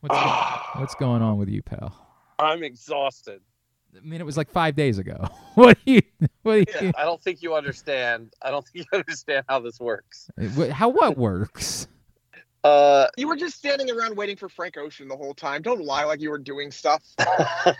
[0.00, 0.16] What's,
[0.76, 1.94] what's going on with you, pal?
[2.38, 3.40] I'm exhausted.
[3.96, 5.26] I mean, it was like five days ago.
[5.54, 6.00] what do you?
[6.42, 6.92] What do you?
[6.96, 8.32] I don't think you understand.
[8.42, 10.30] I don't think you understand how this works.
[10.70, 11.88] How what works?
[12.64, 15.62] Uh, You were just standing around waiting for Frank Ocean the whole time.
[15.62, 17.02] Don't lie like you were doing stuff.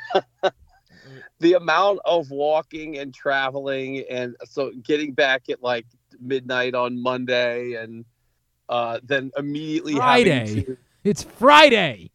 [1.38, 5.87] the amount of walking and traveling, and so getting back at like
[6.20, 8.05] midnight on Monday, and
[8.68, 10.31] uh, then immediately Friday.
[10.48, 12.11] having to, It's Friday.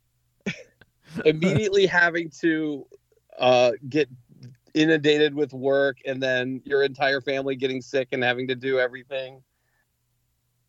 [1.26, 2.86] immediately having to
[3.38, 4.10] uh, get
[4.74, 9.42] inundated with work, and then your entire family getting sick and having to do everything.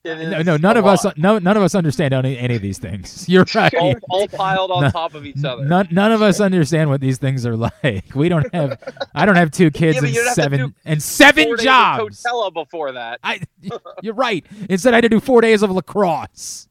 [0.04, 1.18] No, no, none of us, lot.
[1.18, 3.28] no, none of us understand any, any of these things.
[3.28, 3.74] You're right.
[3.74, 5.64] all, all piled on No, top of each other.
[5.64, 8.14] None, none of us understand what these things are like.
[8.14, 8.78] We don't have.
[9.14, 11.61] I don't have two kids Yeah, and you'd have to seven and seven days of
[11.61, 12.22] jobs.
[12.22, 13.20] Coachella before that.
[13.22, 13.40] I,
[14.02, 14.46] you're right.
[14.70, 16.68] Instead, I had to do four days of lacrosse.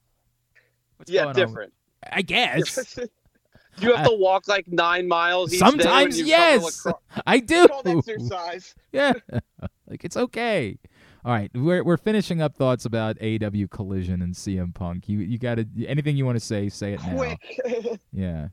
[0.95, 1.35] What's yeah, going on?
[1.35, 1.73] different.
[2.11, 2.97] I guess.
[3.79, 5.53] You have to walk like nine miles.
[5.53, 6.87] Each Sometimes, day when you cover yes.
[7.27, 7.67] I do.
[7.67, 8.75] Called exercise.
[8.91, 9.13] Yeah,
[9.87, 10.77] like it's okay.
[11.25, 15.07] All right, we're we're finishing up thoughts about AW Collision and CM Punk.
[15.09, 16.69] You you got to anything you want to say?
[16.69, 17.15] Say it now.
[17.15, 17.99] Quick.
[18.13, 18.47] Yeah.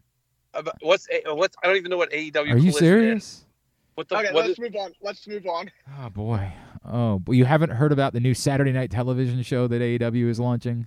[0.82, 1.56] What's what's?
[1.62, 2.36] I don't even know what AEW.
[2.36, 2.76] Are you Collision is.
[2.78, 3.46] serious?
[3.94, 4.16] What the?
[4.18, 4.92] okay, what let's is- move on.
[5.00, 5.70] Let's move on.
[6.00, 6.52] Oh boy.
[6.84, 10.38] Oh, but you haven't heard about the new Saturday night television show that AEW is
[10.38, 10.86] launching?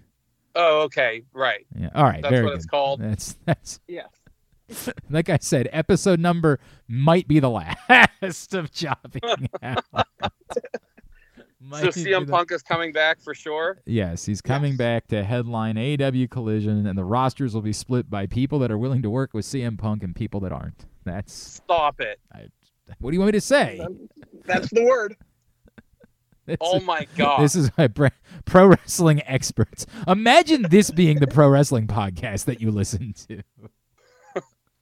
[0.56, 1.66] oh, okay, right.
[1.80, 1.90] Yeah.
[1.96, 2.22] All right.
[2.22, 2.58] That's very what good.
[2.58, 3.00] it's called.
[3.02, 4.08] That's that's Yes.
[5.10, 5.70] like I said.
[5.72, 9.22] Episode number might be the last of Jobbing
[11.72, 13.80] So be CM the- Punk is coming back for sure.
[13.86, 14.78] Yes, he's coming Yes.
[14.78, 18.78] back to headline AW Collision, and the rosters will be split by people that are
[18.78, 20.86] willing to work with CM Punk and people that aren't.
[21.04, 22.20] That's Stop it.
[23.00, 23.86] what do you want me to say?
[24.46, 25.16] That's the word.
[26.46, 27.42] This Oh my god.
[27.42, 28.10] This is my pro,
[28.46, 29.86] pro wrestling experts.
[30.08, 33.42] Imagine this being the pro wrestling podcast that you listen to.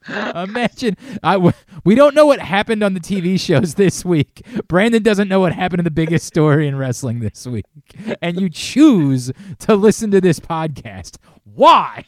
[0.08, 1.52] Imagine I
[1.84, 4.46] we don't know what happened on the TV shows this week.
[4.68, 7.66] Brandon doesn't know what happened in the biggest story in wrestling this week,
[8.22, 11.18] and you choose to listen to this podcast.
[11.44, 12.04] Why?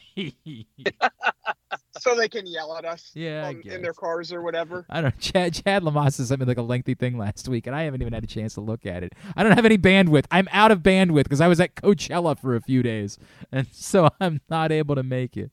[1.98, 4.86] So they can yell at us Yeah, on- in their cars or whatever.
[4.88, 5.20] I don't know.
[5.20, 5.82] Chad Chad
[6.12, 8.54] sent me like a lengthy thing last week, and I haven't even had a chance
[8.54, 9.14] to look at it.
[9.36, 10.26] I don't have any bandwidth.
[10.30, 13.18] I'm out of bandwidth because I was at Coachella for a few days,
[13.50, 15.50] and so I'm not able to make it.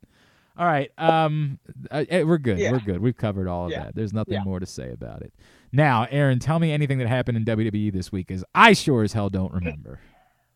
[0.58, 1.60] All right, um,
[1.92, 2.58] uh, eh, we're good.
[2.60, 2.72] Yeah.
[2.72, 3.02] We're good.
[3.02, 3.84] We've covered all of Yeah.
[3.86, 3.96] that.
[3.96, 4.44] There's nothing Yeah.
[4.44, 5.34] more to say about it.
[5.74, 9.12] Now, Aaron, tell me anything that happened in WWE this week, because I sure as
[9.12, 10.00] hell don't remember.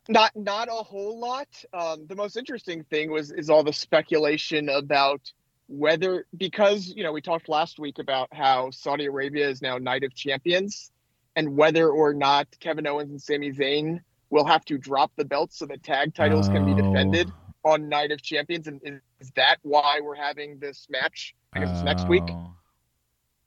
[0.08, 1.48] Not not a whole lot.
[1.74, 5.32] Um, the most interesting thing was is all the speculation about
[5.68, 10.04] whether because you know we talked last week about how Saudi Arabia is now Night
[10.04, 10.92] of Champions,
[11.36, 14.00] and whether or not Kevin Owens and Sami Zayn
[14.32, 17.49] will have to drop the belts so the tag titles can be defended Oh.
[17.64, 18.68] On Night of Champions.
[18.68, 21.36] And is, is that why we're having this match?
[21.54, 22.24] I guess it's next week.
[22.30, 22.54] Oh.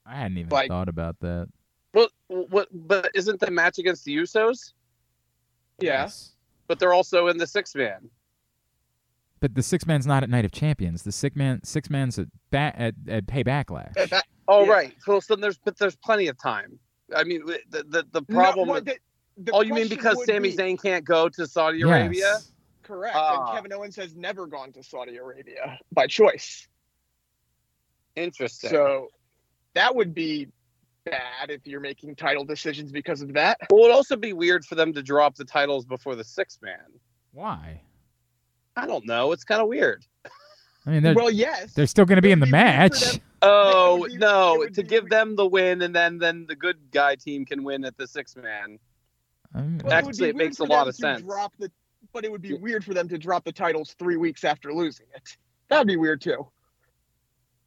[0.05, 1.47] I hadn't even Like- thought about that.
[1.93, 2.11] What?
[2.27, 2.67] What?
[2.73, 4.73] But isn't the match against the Usos?
[5.79, 6.01] Yeah.
[6.03, 6.31] Yes.
[6.67, 8.09] But they're also in the six man.
[9.39, 11.03] But the six man's not at Night of Champions.
[11.03, 13.93] The six man six man's at ba- at, at Pay Backlash.
[14.09, 14.71] That- Oh Yeah.
[14.71, 14.95] right.
[15.05, 16.77] So, so there's but there's plenty of time.
[17.15, 18.67] I mean, the the, the No, problem.
[18.67, 18.97] well, with, the-
[19.37, 21.87] the oh, you mean because would Sami be- Zayn can't go to Saudi Yes.
[21.87, 22.37] Arabia?
[22.83, 23.15] Correct.
[23.15, 23.47] Ah.
[23.47, 26.67] and Kevin Owens has never gone to Saudi Arabia by choice.
[28.15, 28.69] Interesting.
[28.69, 29.07] So
[29.73, 30.47] that would be
[31.05, 33.57] bad if you're making title decisions because of that.
[33.69, 36.59] Well, it would also be weird for them to drop the titles before the six
[36.61, 36.99] man.
[37.31, 37.81] Why?
[38.75, 39.31] I don't know.
[39.31, 40.05] It's kind of weird.
[40.85, 41.73] I mean, they're well, yes.
[41.73, 43.19] they're still going to be in the be match.
[43.41, 44.65] Oh be- no!
[44.73, 45.11] To give weird.
[45.11, 48.35] them the win, and then then the good guy team can win at the six
[48.35, 48.79] man.
[49.53, 51.21] Well, Actually, be it makes a lot of sense.
[51.21, 51.71] Drop the,
[52.13, 55.07] but it would be weird for them to drop the titles three weeks after losing
[55.15, 55.37] it.
[55.69, 56.47] That'd be weird too.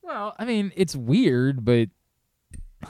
[0.03, 1.89] well, I mean, it's weird, but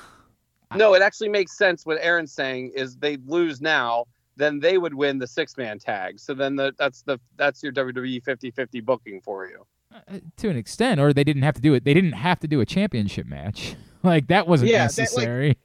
[0.74, 1.86] No, it actually makes sense.
[1.86, 4.04] What Aaron's saying is they lose now,
[4.36, 6.18] then they would win the six man tag.
[6.18, 9.64] So then the that's the that's your WWE 50-50 booking for you.
[9.94, 11.84] uh, to an extent, or they didn't have to do it.
[11.84, 13.76] They didn't have to do a championship match.
[14.02, 15.56] like that wasn't Yeah, that, like- necessary.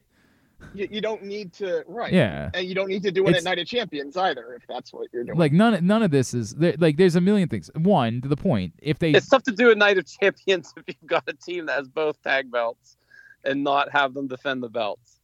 [0.74, 2.12] You, you don't need to right.
[2.14, 2.50] yeah.
[2.54, 4.94] And you don't need to do it It's- at Night of Champions either, if that's
[4.94, 5.38] what you're doing.
[5.38, 7.70] Like none none of this is there, like there's a million things.
[7.76, 8.74] One to the point.
[8.82, 11.66] If they It's tough to do a night of champions if you've got a team
[11.68, 12.98] that has both tag belts
[13.44, 15.20] and not have them defend the belts.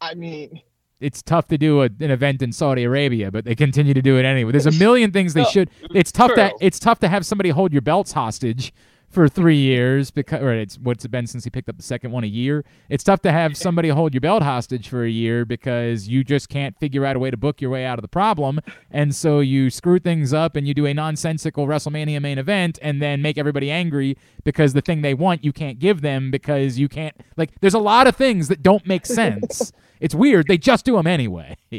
[0.00, 0.60] I mean,
[1.00, 4.18] it's tough to do a, an event in Saudi Arabia, but they continue to do
[4.18, 4.52] it anyway.
[4.52, 5.70] There's a million things they No, should.
[5.94, 8.72] It's tough to it's tough to have somebody hold your belts hostage
[9.16, 12.12] for three years because or it's what's it been since he picked up the second
[12.12, 12.66] one a year.
[12.90, 16.50] It's tough to have somebody hold your belt hostage for a year because you just
[16.50, 19.40] can't figure out a way to book your way out of the problem, and so
[19.40, 23.38] you screw things up and you do a nonsensical WrestleMania main event and then make
[23.38, 27.58] everybody angry because the thing they want you can't give them because you can't like.
[27.62, 29.72] There's a lot of things that don't make sense.
[29.98, 30.46] It's weird.
[30.46, 31.56] They just do them anyway.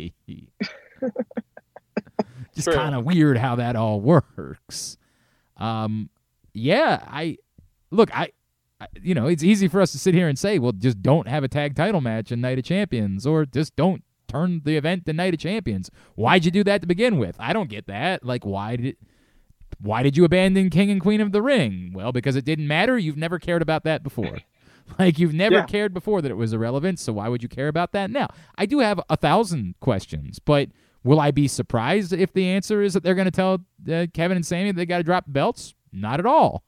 [2.56, 4.98] just kind of weird how that all works.
[5.58, 6.10] Um,
[6.58, 7.38] yeah, I
[7.92, 8.32] look, I,
[8.80, 11.28] I, you know, it's easy for us to sit here and say, well, just don't
[11.28, 15.06] have a tag title match in Night of Champions, or just don't turn the event
[15.06, 15.90] to Night of Champions.
[16.16, 17.36] Why'd you do that to begin with?
[17.40, 18.24] I don't get that.
[18.26, 18.86] Like, why did?
[18.88, 18.98] it,
[19.80, 21.92] Why did you abandon King and Queen of the Ring?
[21.94, 22.98] Well, because it didn't matter.
[22.98, 24.40] You've never cared about that before.
[24.98, 25.66] Like you've never Yeah.
[25.66, 28.28] cared before that it was irrelevant, so why would you care about that now?
[28.58, 30.70] I do have a thousand questions, but
[31.04, 34.38] will I be surprised if the answer is that they're going to tell uh, Kevin
[34.38, 35.76] and Sami they got to drop belts?
[35.92, 36.64] Not at all.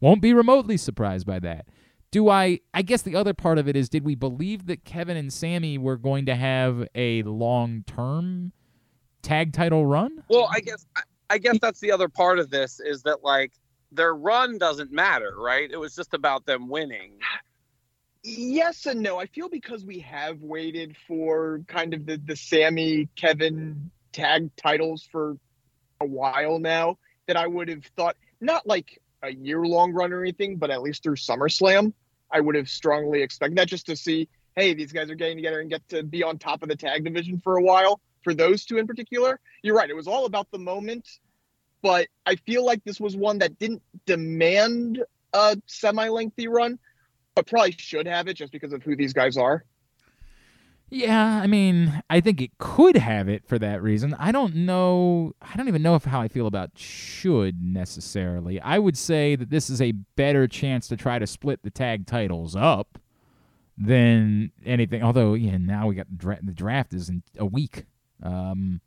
[0.00, 1.66] Won't be remotely surprised by that.
[2.10, 2.60] Do I?
[2.72, 5.76] I guess the other part of it is, did we believe that Kevin and Sami
[5.76, 8.52] were going to have a long-term
[9.22, 10.22] tag title run?
[10.28, 13.52] Well, I guess I, I guess that's the other part of this is that like
[13.92, 15.70] their run doesn't matter, right?
[15.70, 17.18] It was just about them winning.
[18.22, 19.18] yes and no.
[19.18, 25.08] I feel because we have waited for kind of the, the Sami Kevin tag titles
[25.10, 25.36] for
[26.00, 30.20] a while now that I would have thought not like a year long run or
[30.20, 31.92] anything, but at least through SummerSlam,
[32.30, 35.60] I would have strongly expected that just to see, hey, these guys are getting together
[35.60, 38.00] and get to be on top of the tag division for a while.
[38.22, 39.88] For those two in particular, you're right.
[39.88, 41.08] It was all about the moment,
[41.82, 46.78] but I feel like this was one that didn't demand a semi lengthy run
[47.36, 49.64] but probably should have it just because of who these guys are.
[50.88, 54.14] Yeah, I mean, I think it could have it for that reason.
[54.14, 55.32] I don't know.
[55.42, 58.60] I don't even know if how I feel about should necessarily.
[58.60, 62.06] I would say that this is a better chance to try to split the tag
[62.06, 62.98] titles up
[63.76, 65.02] than anything.
[65.02, 67.84] Although, yeah, now we got the, dra- the draft is in a week.
[68.22, 68.80] Um,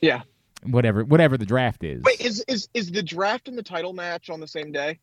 [0.00, 0.22] Yeah.
[0.64, 2.02] Whatever, whatever the draft is.
[2.02, 4.98] Wait, is is is the draft and the title match on the same day?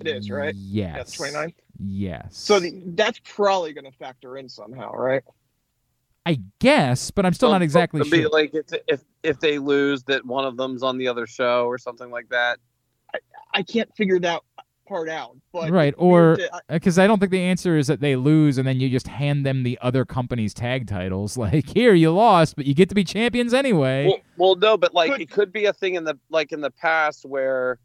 [0.00, 0.54] it is, right?
[0.56, 0.96] Yes.
[0.96, 1.54] That's 29th.
[1.78, 2.36] Yes.
[2.36, 5.22] So the, that's probably going to factor in somehow, right?
[6.26, 8.30] I guess, but I'm still Well, not exactly it'd be sure.
[8.30, 11.76] like if, if if they lose, that one of them's on the other show or
[11.78, 12.58] something like that.
[13.52, 14.40] I can't figure that
[14.88, 15.36] part out.
[15.52, 18.58] But Right, or- to- I- because I don't think the answer is that they lose
[18.58, 21.36] and then you just hand them the other company's tag titles.
[21.44, 24.06] Like, here you lost, but you get to be champions anyway.
[24.06, 26.60] Well, well, no, but like Could- it could be a thing in the like in
[26.60, 27.78] the past where,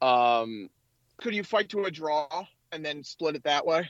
[0.00, 0.70] um,
[1.18, 2.26] could you fight to a draw
[2.72, 3.88] and then split it that way?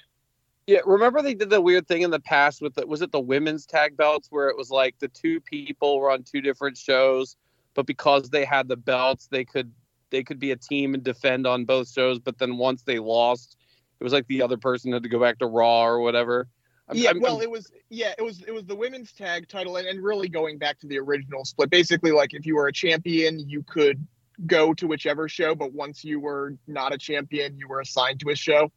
[0.71, 3.19] Yeah, remember they did the weird thing in the past with the, was it the
[3.19, 7.35] women's tag belts where it was like the two people were on two different shows,
[7.75, 9.73] but because they had the belts, they could
[10.11, 12.21] they could be a team and defend on both shows.
[12.21, 13.57] But then once they lost,
[13.99, 16.47] it was like the other person had to go back to Raw or whatever.
[16.89, 19.49] I'm- yeah, I'm- well, I'm- it was yeah, it was it was the women's tag
[19.49, 21.69] title, and, and really going back to the original split.
[21.71, 24.07] Basically, like if you were a champion, you could
[24.47, 28.31] go to whichever show, but once you were not a champion, you were assigned to
[28.31, 28.71] a show.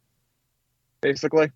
[1.00, 1.50] Basically,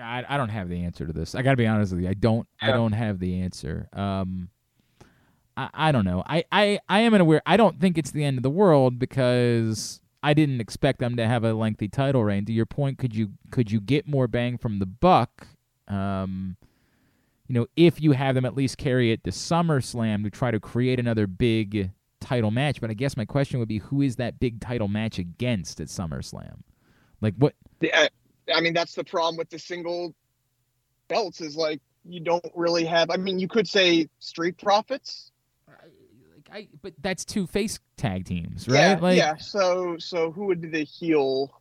[0.00, 1.34] I, I don't have the answer to this.
[1.34, 2.08] I got to be honest with you.
[2.08, 2.46] I don't.
[2.60, 3.88] I don't have the answer.
[3.92, 4.50] Um,
[5.56, 6.22] I, I don't know.
[6.26, 7.42] I, I, I am in a weird.
[7.46, 11.26] I don't think it's the end of the world because I didn't expect them to
[11.26, 12.44] have a lengthy title reign.
[12.46, 15.48] To your point, could you could you get more bang from the buck?
[15.88, 16.56] Um,
[17.48, 20.60] you know, if you have them at least carry it to SummerSlam to try to
[20.60, 21.90] create another big
[22.20, 22.80] title match.
[22.80, 25.88] But I guess my question would be, who is that big title match against at
[25.88, 26.60] SummerSlam?
[27.20, 27.54] Like what?
[27.80, 28.08] Yeah,
[28.54, 30.14] I mean that's the problem with the single
[31.08, 33.10] belts is like you don't really have.
[33.10, 35.32] I mean, you could say Street Profits.
[35.68, 38.76] Like I, but that's two face tag teams, right?
[38.76, 39.36] Yeah, like, yeah.
[39.36, 41.60] So, so who would be the heel?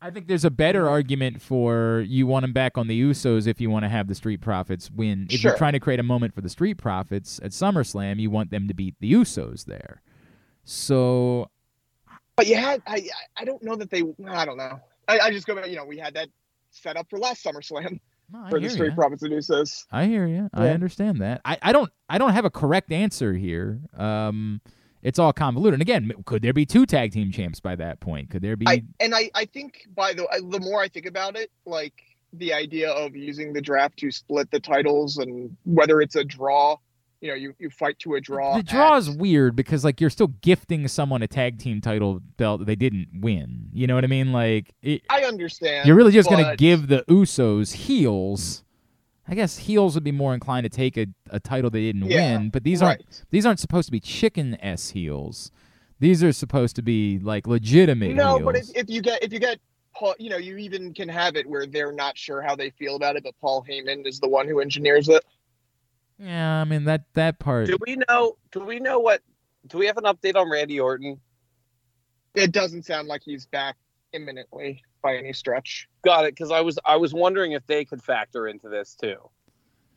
[0.00, 3.60] I think there's a better argument for you want them back on the Usos if
[3.60, 5.28] you want to have the Street Profits win.
[5.30, 5.52] If Sure.
[5.52, 8.66] you're trying to create a moment for the Street Profits at SummerSlam, you want them
[8.66, 10.02] to beat the Usos there.
[10.64, 11.48] So
[12.34, 12.82] But you had.
[12.86, 13.08] I.
[13.36, 14.02] I don't know that they.
[14.28, 14.80] I don't know.
[15.08, 15.68] I, I just go back.
[15.68, 16.28] You know, we had that
[16.70, 18.00] set up for last SummerSlam
[18.32, 18.94] no, for the Street.
[18.94, 19.84] Profits and Usos.
[19.90, 20.48] I hear you.
[20.54, 21.40] I understand that.
[21.44, 23.80] I, I don't I don't have a correct answer here.
[23.96, 24.60] Um,
[25.02, 25.74] it's all convoluted.
[25.74, 28.30] And again, could there be two tag team champs by that point?
[28.30, 28.66] Could there be?
[28.68, 29.30] I and I.
[29.34, 31.94] I think by the the more I think about it, like
[32.32, 36.76] the idea of using the draft to split the titles and whether it's a draw.
[37.22, 38.56] You know, you, you fight to a draw.
[38.56, 42.20] the draw at- is weird because like you're still gifting someone a tag team title
[42.36, 43.68] belt that they didn't win.
[43.72, 44.32] You know what I mean?
[44.32, 45.86] Like it, I understand.
[45.86, 48.64] you're really just gonna give the Usos heels.
[49.28, 52.38] I guess heels would be more inclined to take a, a title they didn't Yeah,
[52.38, 55.52] win, but these aren't these aren't supposed to be chicken s heels.
[56.00, 58.42] These are supposed to be like legitimate No, heels.
[58.44, 59.60] but if, if you get if you get
[59.94, 62.96] Paul, you know, you even can have it where they're not sure how they feel
[62.96, 65.22] about it, but Paul Heyman is the one who engineers it.
[66.22, 67.66] Yeah, I mean that that part.
[67.66, 68.36] Do we know?
[68.52, 69.22] Do we know what?
[69.66, 71.20] Do we have an update on Randy Orton?
[72.34, 73.76] It doesn't sound like he's back
[74.12, 75.88] imminently by any stretch.
[76.04, 76.34] Got it.
[76.34, 79.16] Because I was I was wondering if they could factor into this too,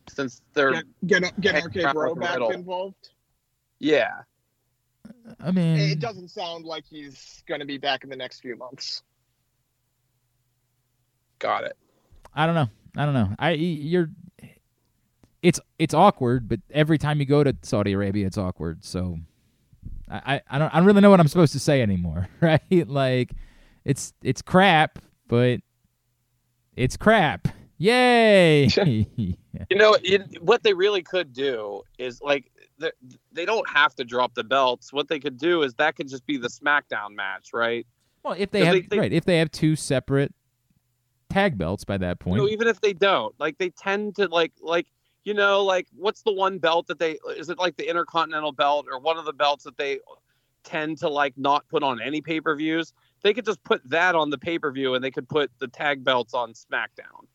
[0.10, 2.52] since they're Get get, get Hang RK Bro back riddle.
[2.52, 3.10] involved.
[3.80, 4.22] yeah.
[5.40, 8.56] I mean, It doesn't sound like he's going to be back in the next few
[8.56, 9.02] months.
[11.40, 11.78] Got it.
[12.34, 12.68] I don't know.
[12.98, 13.30] I don't know.
[13.40, 14.10] I you're
[15.46, 18.84] it's it's awkward, but every time you go to Saudi Arabia, it's awkward.
[18.84, 19.18] So
[20.10, 22.88] I, I, I don't I don't really know what I'm supposed to say anymore, right?
[22.90, 23.32] Like
[23.84, 25.60] it's it's crap, but
[26.76, 27.48] it's crap.
[27.78, 28.68] Yay!
[29.70, 32.92] You know it, what they really could do is like they-
[33.32, 34.92] they don't have to drop the belts.
[34.92, 37.86] What they could do is that could just be the SmackDown match, right?
[38.24, 40.34] well, if they have they- they- right, if they have two separate
[41.30, 44.52] tag belts by that point, No, even if they don't, like they tend to like
[44.62, 44.88] like
[45.26, 48.86] you know like what's the one belt that they is it like the Intercontinental belt
[48.90, 50.00] or one of the belts that they
[50.64, 52.94] tend to like not put on any pay per views?
[53.24, 55.68] They could just put that on the pay per view and they could put the
[55.68, 57.26] tag belts on SmackDown,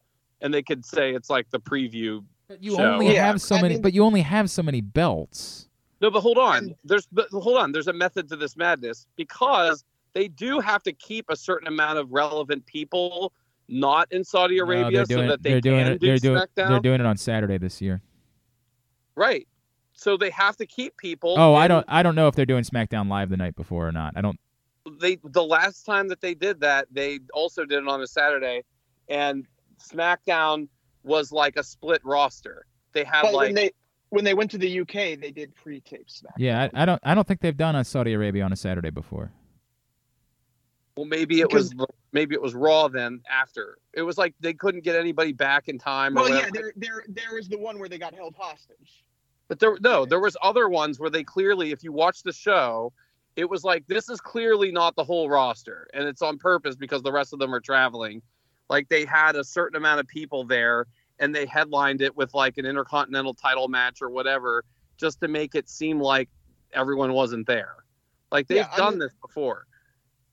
[0.40, 2.24] and they could say it's like the preview.
[2.48, 2.94] but you show.
[2.94, 3.74] only Yeah, have so I many.
[3.74, 5.66] mean- but you only have so many belts.
[6.00, 6.74] No, but hold on.
[6.84, 7.72] There's but hold on.
[7.72, 9.84] There's a method to this madness because
[10.14, 13.32] they do have to keep a certain amount of relevant people
[13.70, 16.00] not in Saudi Arabia they're doing so it- that they they're doing can it.
[16.00, 16.38] do They're doing.
[16.38, 16.68] SmackDown.
[16.68, 18.02] They're doing it on Saturday this year.
[19.14, 19.46] Right.
[19.92, 21.34] So they have to keep people.
[21.38, 21.84] Oh, I don't.
[21.88, 24.14] I don't know if they're doing SmackDown live the night before or not.
[24.16, 24.38] I don't.
[25.00, 28.62] They the last time that they did that, they also did it on a Saturday,
[29.08, 29.46] and
[29.78, 30.68] SmackDown
[31.02, 32.64] was like a split roster.
[32.92, 33.70] They had But like when they
[34.08, 36.32] when they went to the UK, they did pre-tape SmackDown.
[36.38, 37.00] Yeah, I, I don't.
[37.04, 39.32] I don't think they've done a Saudi Arabia on a Saturday before.
[40.96, 41.74] Well, maybe it was
[42.12, 43.78] maybe it was Raw then after.
[43.92, 46.16] It was like they couldn't get anybody back in time.
[46.16, 49.04] Or Well, yeah, there there there was the one where they got held hostage.
[49.48, 52.92] But there no, there was other ones where they clearly, if you watch the show,
[53.36, 57.02] it was like this is clearly not the whole roster, and it's on purpose because
[57.02, 58.22] the rest of them are traveling.
[58.68, 60.86] Like they had a certain amount of people there,
[61.18, 64.64] and they headlined it with like an intercontinental title match or whatever,
[64.96, 66.28] just to make it seem like
[66.72, 67.74] everyone wasn't there.
[68.30, 69.66] Like they've Yeah, I done mean- this before.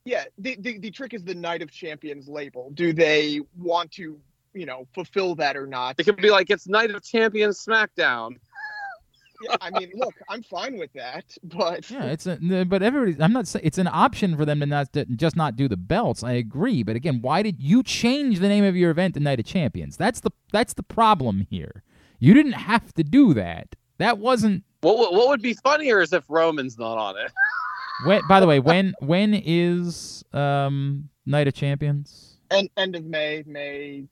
[0.07, 2.71] Yeah, the, the the trick is the Night of Champions label.
[2.73, 4.17] Do they want to,
[4.53, 5.95] you know, fulfill that or not?
[5.99, 8.37] It could be like it's Night of Champions SmackDown.
[9.41, 12.39] Yeah, I mean, look, I'm fine with that, but Yeah, it's a.
[12.41, 13.21] n- But everybody.
[13.21, 13.47] I'm not.
[13.49, 16.23] saying It's an option for them to not to just not do the belts.
[16.23, 16.83] I agree.
[16.83, 19.97] But again, why did you change the name of your event to Night of Champions?
[19.97, 20.31] That's the.
[20.53, 21.83] That's the problem here.
[22.19, 23.75] You didn't have to do that.
[23.97, 24.63] That wasn't.
[24.79, 27.29] What what would be funnier is if Roman's not on it.
[27.99, 32.37] When, by the way, when when is um Night of Champions?
[32.51, 34.05] end end of May, May.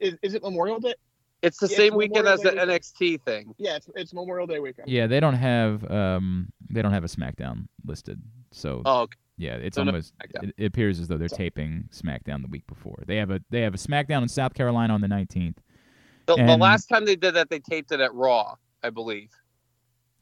[0.00, 0.94] Is, is it Memorial Day?
[1.42, 3.54] It's the Yeah, same it's weekend as the Memorial Day NXT thing.
[3.58, 4.88] Yeah, it's, it's Memorial Day weekend.
[4.88, 8.20] Yeah, they don't have um they don't have a SmackDown listed.
[8.52, 9.16] So Oh, okay.
[9.38, 10.44] yeah, it's So almost SmackDown.
[10.44, 13.02] it, it appears as though they're taping SmackDown the week before.
[13.06, 15.56] They have a they have a SmackDown in South Carolina on the 19th.
[16.26, 19.30] The, the last time they did that, they taped it at Raw, I believe.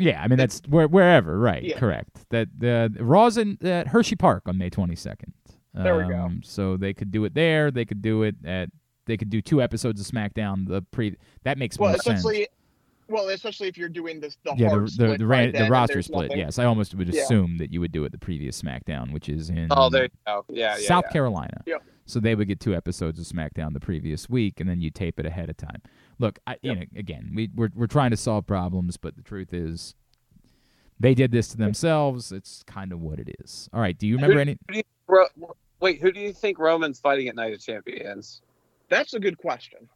[0.01, 1.63] Yeah, I mean that's where, wherever, right?
[1.63, 1.79] Yeah.
[1.79, 2.25] Correct.
[2.31, 5.33] That the Raw's in at Hershey Park on May 22nd.
[5.75, 6.19] There we go.
[6.21, 7.71] Um, So they could do it there.
[7.71, 8.71] They could do it at.
[9.07, 10.69] They could do two episodes of SmackDown.
[10.69, 12.25] The pre that makes Well, more sense.
[13.09, 16.29] well, especially if you're doing this the Yeah, the the, the, right the roster split.
[16.29, 17.23] nothing- Yes, I almost would Yeah.
[17.23, 20.09] assume that you would do it the previous SmackDown, which is in Oh, there you
[20.27, 20.45] go.
[20.49, 20.87] Yeah, yeah.
[20.87, 21.13] South yeah.
[21.13, 21.63] Carolina.
[21.67, 21.83] Yep.
[22.11, 25.21] So they would get two episodes of SmackDown the previous week, and then you tape
[25.21, 25.81] it ahead of time.
[26.19, 29.55] Look, I, you know, again, we we're we're trying to solve problems, but the truth
[29.55, 29.95] is,
[30.99, 32.33] they did this to themselves.
[32.33, 33.69] It's kind of what it is.
[33.73, 33.97] All right.
[33.97, 34.59] Do you remember any?
[34.69, 35.27] Who you- Ro-
[35.81, 38.43] wait, who do you think Roman's fighting at Night of Champions?
[38.89, 39.89] That's a good question.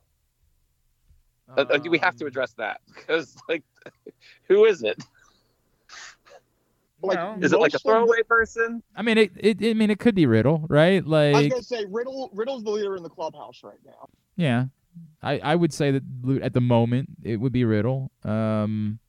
[1.57, 3.63] Uh, uh, we have to Um, address that because, like,
[4.49, 5.03] who is it?
[7.07, 8.83] Like, Well, Is it like a most of the- throwaway person?
[8.97, 9.59] I mean, it, it.
[9.63, 11.05] I mean, it could be Riddle, right?
[11.07, 12.31] Like, I was gonna say Riddle.
[12.33, 14.09] Riddle's the leader in the clubhouse right now.
[14.37, 14.67] yeah.
[15.23, 16.03] I, I would say that
[16.43, 18.13] at the moment it would be Riddle.
[18.23, 19.01] Um,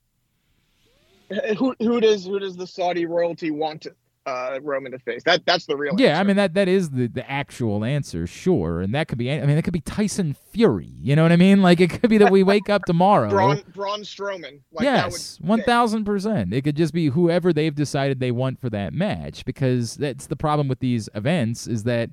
[1.58, 3.86] Who who does who does the Saudi royalty want
[4.26, 5.22] uh, Roman the face?
[5.24, 5.94] That that's the real.
[5.96, 9.30] yeah, I mean that that is the, the actual answer, sure, and that could be.
[9.30, 10.92] I mean, it could be Tyson Fury.
[11.00, 11.62] You know what I mean?
[11.62, 13.30] Like it could be that we wake up tomorrow.
[13.30, 14.60] Braun Braun Strowman.
[14.72, 16.52] Like, yes, that one thousand percent.
[16.52, 20.36] It could just be whoever they've decided they want for that match, because that's the
[20.36, 22.10] problem with these events is that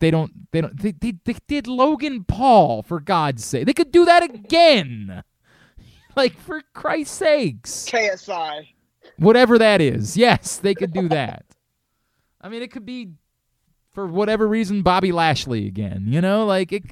[0.00, 3.66] they don't they don't they, they, they did Logan Paul for God's sake.
[3.66, 5.22] They could do that again.
[6.16, 8.68] Like for Christ's sakes, KSI.
[9.18, 10.16] Whatever that is.
[10.16, 11.44] Yes, they could do that.
[12.40, 13.10] I mean, it could be
[13.92, 16.04] for whatever reason Bobby Lashley again.
[16.08, 16.84] You know, like it.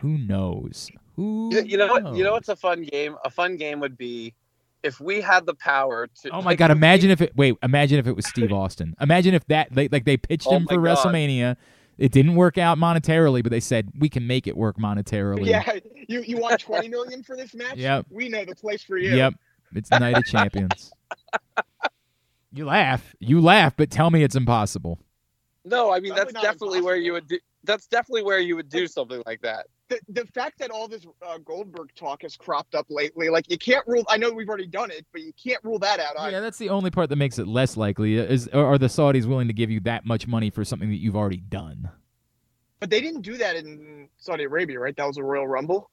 [0.00, 0.90] Who knows?
[1.16, 2.02] Who You, you know what?
[2.16, 2.32] You know knows?
[2.32, 3.16] what's a fun game?
[3.24, 4.34] A fun game would be
[4.82, 6.30] if we had the power to.
[6.30, 6.70] Oh my like, god!
[6.70, 7.36] if we- Imagine if it.
[7.36, 7.56] Wait.
[7.62, 8.94] Imagine if it was Steve Austin.
[9.00, 9.68] Imagine if that.
[9.72, 10.96] They, like they pitched Oh him my for God.
[10.98, 11.56] WrestleMania.
[11.96, 15.46] It didn't work out monetarily, but they said we can make it work monetarily.
[15.46, 15.78] Yeah,
[16.08, 17.76] you you want twenty million for this match?
[17.76, 18.06] Yep.
[18.10, 19.14] We know the place for you.
[19.14, 19.34] Yep.
[19.76, 20.92] It's the Night of Champions.
[22.54, 23.16] You laugh.
[23.18, 25.00] You laugh, but tell me it's impossible.
[25.64, 27.38] No, I mean Probably that's not definitely where you would do.
[27.64, 29.66] That's definitely where you would do something like that.
[29.88, 33.58] The, the fact that all this uh, Goldberg talk has cropped up lately, like you
[33.58, 34.04] can't rule.
[34.08, 36.14] I know we've already done it, but you can't rule that out.
[36.16, 36.40] Yeah, either.
[36.42, 38.16] that's the only part that makes it less likely.
[38.16, 41.00] Is are are the Saudis willing to give you that much money for something that
[41.00, 41.90] you've already done?
[42.78, 44.94] But they didn't do that in Saudi Arabia, right?
[44.96, 45.90] That was a Royal Rumble.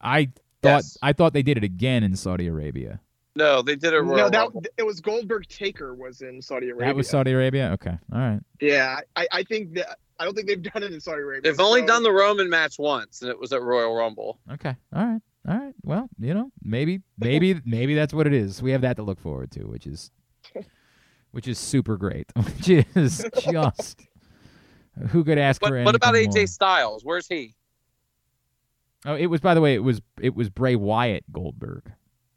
[0.00, 0.30] I
[0.62, 0.98] thought Yes.
[1.02, 3.00] I thought they did it again in Saudi Arabia.
[3.36, 4.62] No, they did a Royal no, that Rumble.
[4.76, 6.88] it was Goldberg Taker was in Saudi Arabia.
[6.88, 7.70] That was Saudi Arabia.
[7.74, 8.40] Okay, all right.
[8.60, 11.50] Yeah, I, I think that I don't think they've done it in Saudi Arabia.
[11.50, 14.40] They've only done the Roman match once, and it was at Royal Rumble.
[14.52, 14.74] Okay.
[14.94, 15.22] All right.
[15.48, 15.74] All right.
[15.82, 18.60] Well, you know, maybe maybe maybe that's what it is.
[18.60, 20.10] We have that to look forward to, which is
[21.30, 22.26] which is super great.
[22.36, 24.00] Which is just
[25.08, 26.46] who could ask for But what about AJ more?
[26.46, 27.04] Styles?
[27.04, 27.54] Where's he?
[29.06, 31.90] Oh, it was by the way, it was it was Bray Wyatt Goldberg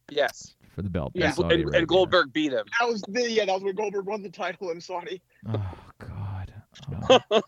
[0.09, 1.11] Yes, for the belt.
[1.15, 1.33] in Yeah.
[1.37, 2.65] and, and, Goldberg beat him.
[2.79, 5.21] That was the yeah, that was when Goldberg won the title in Saudi.
[5.47, 6.53] Oh God.
[7.33, 7.41] Oh.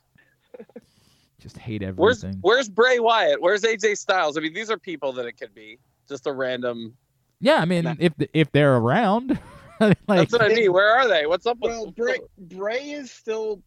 [1.40, 2.38] Just hate everything.
[2.42, 3.42] Where's Bray Wyatt?
[3.42, 4.38] Where's AJ Styles?
[4.38, 5.78] I mean, these are people that it could be
[6.10, 6.96] just a random.
[7.40, 9.38] Yeah, I mean, if if they're around,
[9.80, 10.72] like That's what I mean.
[10.74, 11.26] Where are they?
[11.28, 11.72] What's up with?
[11.72, 13.62] Well, Bray Bray is still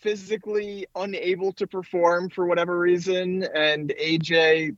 [0.00, 4.76] physically unable to perform for whatever reason, and AJ,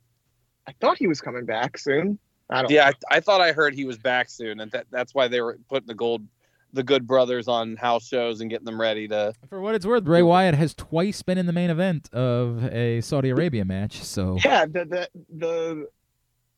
[0.67, 2.17] I thought he was coming back soon.
[2.49, 2.71] I don't.
[2.71, 5.41] Yeah, I, I thought I heard he was back soon, and that, that's why they
[5.41, 6.25] were putting the gold,
[6.73, 9.33] the Good Brothers on house shows and getting them ready to.
[9.49, 13.01] for what it's worth, Bray Wyatt has twice been in the main event of a
[13.01, 14.03] Saudi Arabia match.
[14.03, 15.87] So Yeah, the the the.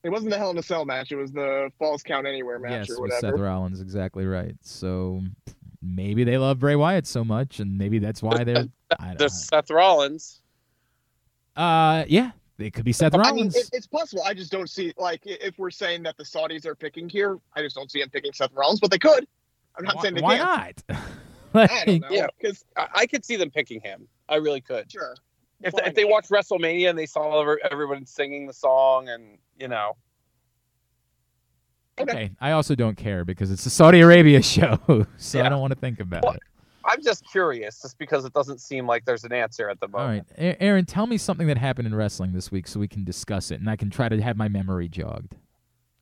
[0.04, 1.12] It wasn't the Hell in a Cell match.
[1.12, 3.20] It was the Falls Count Anywhere match yes, or whatever.
[3.20, 4.56] Seth Rollins, exactly right.
[4.62, 5.22] So
[5.82, 8.68] maybe they love Bray Wyatt so much, and maybe that's why they're.
[9.00, 10.42] I The don't Seth Rollins.
[11.56, 13.32] Uh, yeah, it could be Seth Rollins.
[13.32, 14.24] I mean, it, it's possible.
[14.24, 17.62] I just don't see like if we're saying that the Saudis are picking here, I
[17.62, 19.28] just don't see them picking Seth Rollins, but they could.
[19.78, 20.84] I'm not why saying they why can't.
[20.88, 20.98] not?
[21.72, 22.08] I don't know.
[22.12, 22.28] Yeah.
[22.40, 24.08] because I, I could see them picking him.
[24.30, 24.92] I really could.
[24.92, 25.16] sure.
[25.62, 26.12] If, Why if they not?
[26.12, 29.96] watched WrestleMania and they saw everyone singing the song, and you know,
[32.00, 32.12] Okay.
[32.12, 35.74] Okay, I also don't care because it's a Saudi Arabia show, so I don't want
[35.74, 36.42] to think about Well, it.
[36.88, 40.28] I'm just curious, just because it doesn't seem like there's an answer at the moment.
[40.38, 43.04] right, A- Aaron, tell me something that happened in wrestling this week so we can
[43.04, 45.36] discuss it, and I can try to have my memory jogged.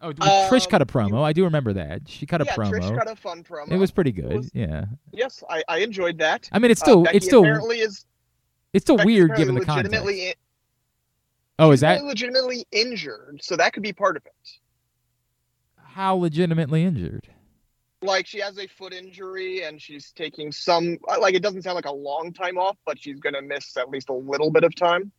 [0.02, 1.24] Oh, Trish Um, cut a promo.
[1.24, 2.08] I do remember that.
[2.08, 2.72] She cut a yeah, promo.
[2.80, 3.72] Trish cut a fun promo.
[3.72, 4.34] it was pretty good.
[4.36, 4.86] was- yeah.
[5.12, 6.48] yes, I, I enjoyed that.
[6.52, 8.06] I mean, it's Uh, still Becky it's still apparently is
[8.74, 9.94] it's still Becky's weird given the context.
[10.08, 10.34] in-
[11.58, 13.40] Oh, is that legitimately injured?
[13.42, 14.34] So that could be part of it.
[15.78, 17.30] how legitimately injured?
[18.06, 21.86] Like she has a foot injury and she's taking some like it doesn't sound like
[21.86, 25.12] a long time off, but she's gonna miss at least a little bit of time.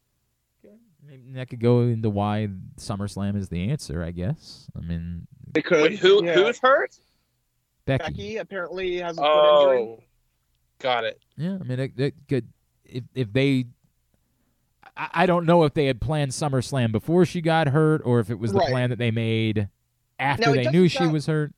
[1.07, 4.03] Maybe that could go into why SummerSlam is the answer.
[4.03, 4.68] I guess.
[4.76, 6.34] I mean, Because Wait, who yeah.
[6.34, 6.99] who's hurt?
[7.84, 8.03] Becky.
[8.05, 9.82] Becky apparently has a foot oh, injury.
[9.82, 10.03] Oh,
[10.80, 11.20] got it.
[11.37, 12.49] Yeah, I mean, it, it could
[12.84, 13.66] if if they.
[14.97, 18.30] I, I don't know if they had planned SummerSlam before she got hurt, or if
[18.30, 18.70] it was the Right.
[18.70, 19.68] plan that they made
[20.18, 21.53] after Now, they doesn't knew she was hurt.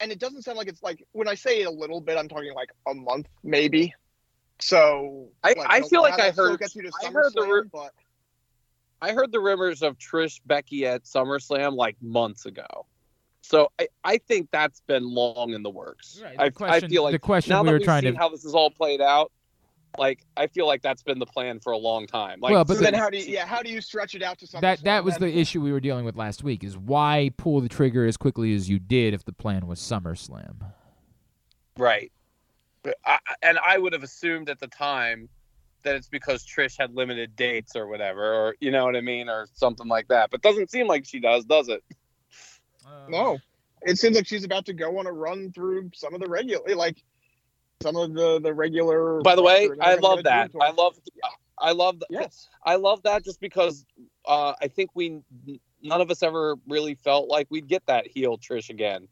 [0.00, 2.52] And it doesn't sound like it's like when I say a little bit, I'm talking
[2.54, 3.94] like a month maybe.
[4.60, 7.48] So I- like, I feel like I heard- gets you to I heard the SummerSlam,
[7.50, 7.92] ru- but
[9.00, 12.86] I heard the rumors of Trish Becky at SummerSlam like months ago.
[13.42, 16.20] So I, I think that's been long in the works.
[16.22, 18.02] Right, I, the question- I feel like the question now we that were we've trying
[18.02, 19.32] seen to- how this is all played out,
[19.96, 22.40] like I feel like that's been the plan for a long time.
[22.40, 24.22] Like Well, but so the- then how do you yeah how do you stretch it
[24.22, 24.68] out to something?
[24.68, 25.28] that that was then?
[25.30, 26.62] the issue we were dealing with last week.
[26.62, 30.56] Is why pull the trigger as quickly as you did if the plan was SummerSlam.
[31.76, 32.12] Right.
[32.82, 35.28] But I, and I would have assumed at the time
[35.82, 39.28] that it's because Trish had limited dates or whatever, or you know what I mean,
[39.28, 40.30] or something like that.
[40.30, 41.82] But doesn't seem like she does, does it?
[42.86, 43.38] Um, no,
[43.82, 46.74] it seems like she's about to go on a run through some of the regular,
[46.74, 47.02] like
[47.82, 49.20] some of the the regular.
[49.20, 50.46] By the way, roster, and then I love that.
[50.46, 50.64] it to her.
[50.64, 50.98] I love,
[51.58, 52.08] I love that.
[52.10, 52.48] Yes.
[52.64, 53.84] I love that just because
[54.26, 55.22] uh, I think we
[55.82, 59.08] none of us ever really felt like we'd get that heel Trish again.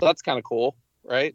[0.00, 1.34] So that's kind of cool, right?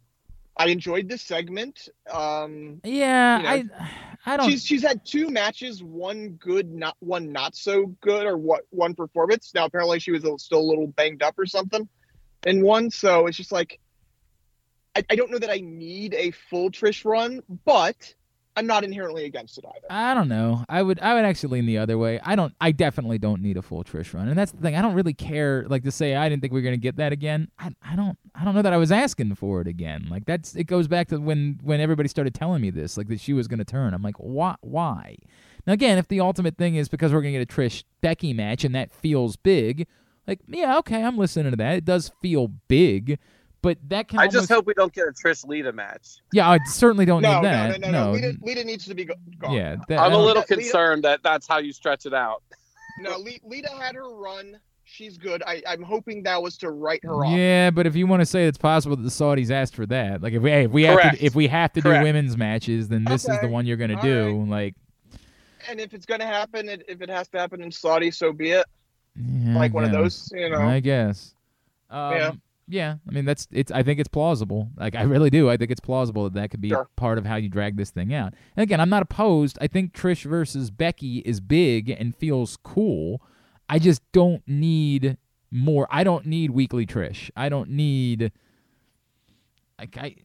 [0.60, 1.88] I enjoyed this segment.
[2.12, 4.50] Um, Yeah, You know, I I don't.
[4.50, 8.94] she's she's had two matches, one good, not one not so good, or what one
[8.94, 9.52] performance.
[9.54, 11.88] Now apparently she was still a little banged up or something
[12.46, 13.80] in one, so it's just like
[14.98, 18.14] I, I don't know that I need a full Trish run, but
[18.56, 19.86] I'm not inherently against it either.
[19.92, 20.66] I don't know.
[20.68, 22.20] I would I would actually lean the other way.
[22.24, 24.28] I don't I definitely don't need a full Trish run.
[24.28, 24.76] And that's the thing.
[24.76, 27.12] I don't really care like to say I didn't think we were to get that
[27.12, 27.50] again.
[27.60, 30.08] I I don't I don't know that I was asking for it again.
[30.10, 33.20] Like that's it goes back to when when everybody started telling me this like that
[33.20, 33.94] she was to turn.
[33.94, 35.18] I'm like, "Why why?"
[35.68, 38.64] Now again, if the ultimate thing is because we're to get a Trish Becky match
[38.64, 39.86] and that feels big,
[40.26, 41.76] like yeah, okay, I'm listening to that.
[41.76, 43.20] It does feel big.
[43.62, 46.18] But that can I just hope we don't get a Trish Lita match.
[46.32, 47.80] yeah, I certainly don't no, need that.
[47.82, 48.12] no, no, no, no.
[48.14, 49.54] Lita, Lita needs to be go- gone.
[49.54, 52.44] yeah, that, I'm a don't- little Lita- concerned that that's how you stretch it out.
[53.00, 54.60] No, Le- Lita had her run.
[54.84, 55.44] She's good.
[55.46, 57.32] I, I'm hoping that was to write her off.
[57.32, 60.24] Yeah, but if you want to say it's possible that the Saudis asked for that,
[60.24, 62.88] like if we hey, if we have to if we have to do women's matches,
[62.88, 64.46] then this is the one you're gonna All do.
[64.50, 64.74] Like,
[65.70, 68.32] And if it's going to happen, it- if it has to happen in Saudi, so
[68.34, 68.66] be it.
[69.16, 70.62] yeah, Like one of those, you know.
[70.62, 71.36] I guess.
[71.92, 72.32] Um, Yeah.
[72.68, 72.96] Yeah.
[73.08, 73.72] I mean that's it's.
[73.72, 74.70] I think it's plausible.
[74.78, 75.50] Like I really do.
[75.50, 76.90] I think it's plausible that that could be Sure.
[76.96, 78.34] part of how you drag this thing out.
[78.56, 79.58] And again, I'm not opposed.
[79.62, 83.22] I think Trish versus Becky is big and feels cool.
[83.70, 85.18] I just don't need
[85.52, 85.88] more.
[85.90, 87.30] I don't need weekly Trish.
[87.36, 88.32] I don't need.
[89.80, 90.16] Like I,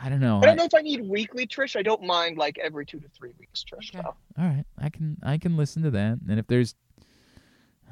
[0.00, 0.38] I don't know.
[0.38, 1.74] I don't know if I need weekly Trish.
[1.76, 3.92] I don't mind like every two to three weeks Trish.
[3.94, 4.00] Okay.
[4.02, 4.14] Though.
[4.42, 6.18] All right, I can I can listen to that.
[6.28, 6.76] And if there's,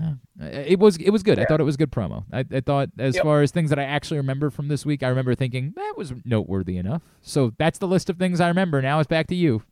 [0.00, 1.38] huh, it was it was good.
[1.38, 2.24] I thought it was good promo.
[2.32, 3.24] I, I thought as Yep.
[3.24, 6.12] far as things that I actually remember from this week, I remember thinking that was
[6.24, 7.02] noteworthy enough.
[7.20, 8.80] So that's the list of things I remember.
[8.82, 9.62] Now it's back to you.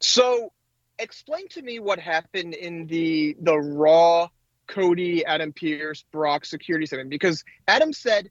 [0.00, 0.52] So,
[0.98, 4.28] explain to me what happened in the the Raw
[4.68, 8.30] Cody Adam Pearce Brock security segment because Adam said,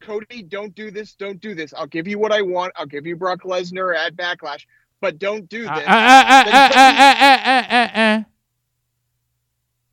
[0.00, 1.14] "Cody, don't do this.
[1.14, 1.74] Don't do this.
[1.76, 2.72] I'll give you what I want.
[2.76, 4.64] I'll give you Brock Lesnar at Backlash,
[5.00, 5.90] but don't do uh, this." Uh,
[7.70, 8.22] uh, uh,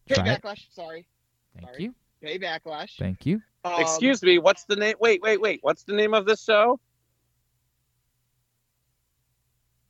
[0.07, 0.41] Pay it.
[0.41, 0.65] Backlash.
[0.71, 1.07] Sorry,
[1.55, 1.83] Thank Sorry.
[1.83, 1.95] you.
[2.21, 2.97] pay Backlash.
[2.97, 3.41] Thank you.
[3.63, 4.95] Um, Excuse me, what's the name?
[4.99, 5.59] Wait, wait, wait.
[5.63, 6.79] What's the name of this show?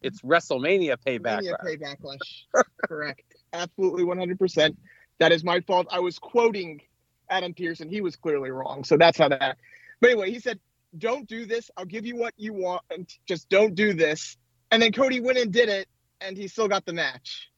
[0.02, 1.42] It's WrestleMania Payback.
[1.42, 2.44] Mania pay Backlash.
[2.88, 3.24] Correct.
[3.54, 4.78] Absolutely, one hundred percent.
[5.20, 5.88] That is my fault.
[5.92, 6.82] I was quoting
[7.30, 7.90] Adam Pearson.
[7.90, 8.84] He was clearly wrong.
[8.84, 9.58] So that's how that.
[10.02, 10.60] But anyway, he said,
[10.98, 11.72] "Don't do this.
[11.76, 14.38] I'll give you what you want, and just don't do this."
[14.72, 15.88] And then Cody went and did it,
[16.22, 17.50] and he still got the match.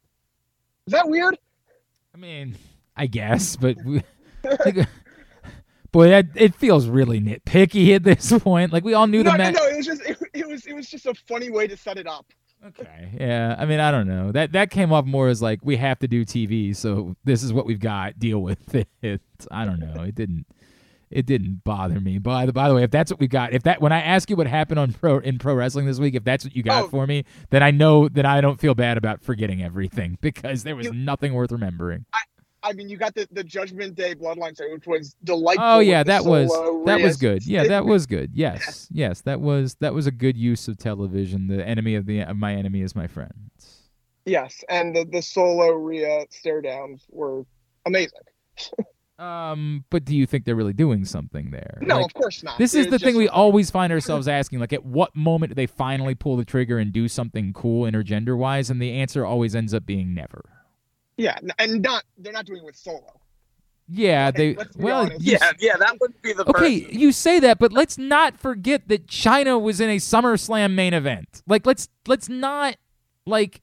[0.87, 1.37] Is that weird?
[2.13, 2.55] I mean,
[2.95, 4.01] I guess, but we,
[4.43, 4.87] like,
[5.91, 8.73] boy, that, it feels really nitpicky at this point.
[8.73, 9.55] Like we all knew no, the no, match.
[9.55, 9.65] no.
[9.67, 12.07] It was just it, it was it was just a funny way to set it
[12.07, 12.25] up.
[12.65, 13.11] Okay.
[13.19, 13.55] Yeah.
[13.57, 14.31] I mean, I don't know.
[14.31, 17.53] That that came off more as like we have to do TV, so this is
[17.53, 18.17] what we've got.
[18.17, 19.21] Deal with it.
[19.51, 20.03] I don't know.
[20.03, 20.45] It didn't.
[21.09, 22.17] It didn't bother me.
[22.17, 24.29] By the by the way, if that's what we got, if that when I ask
[24.29, 26.85] you what happened on pro in pro wrestling this week, if that's what you got
[26.85, 26.87] Oh.
[26.89, 30.75] for me, then I know that I don't feel bad about forgetting everything because there
[30.75, 32.05] was You- nothing worth remembering.
[32.13, 32.19] I
[32.63, 35.63] I, mean, you got the, the Judgment Day Bloodline segment, which was delightful.
[35.65, 36.49] Oh yeah, that was
[36.85, 37.45] that was good.
[37.45, 38.31] Yeah, that was good.
[38.33, 41.47] Yes, yes, that was that was a good use of television.
[41.47, 43.31] The enemy of the of my enemy is my friend.
[44.25, 47.43] Yes, and the, the solo Rhea stare downs were
[47.85, 48.19] amazing.
[49.19, 51.79] Um, but do you think they're really doing something there?
[51.81, 52.57] No, Like, of course not.
[52.59, 55.49] this is It's the thing just- we always find ourselves asking: like, at what moment
[55.51, 58.69] do they finally pull the trigger and do something cool intergender wise?
[58.69, 60.43] And the answer always ends up being never.
[61.17, 63.19] Yeah, and not they're not doing it with solo.
[63.89, 66.99] Yeah, they let's well, you Yeah, yeah, that wouldn't be the Okay, person.
[66.99, 71.41] you say that, but let's not forget that Chyna was in a SummerSlam main event.
[71.47, 72.75] Like let's let's not
[73.25, 73.61] like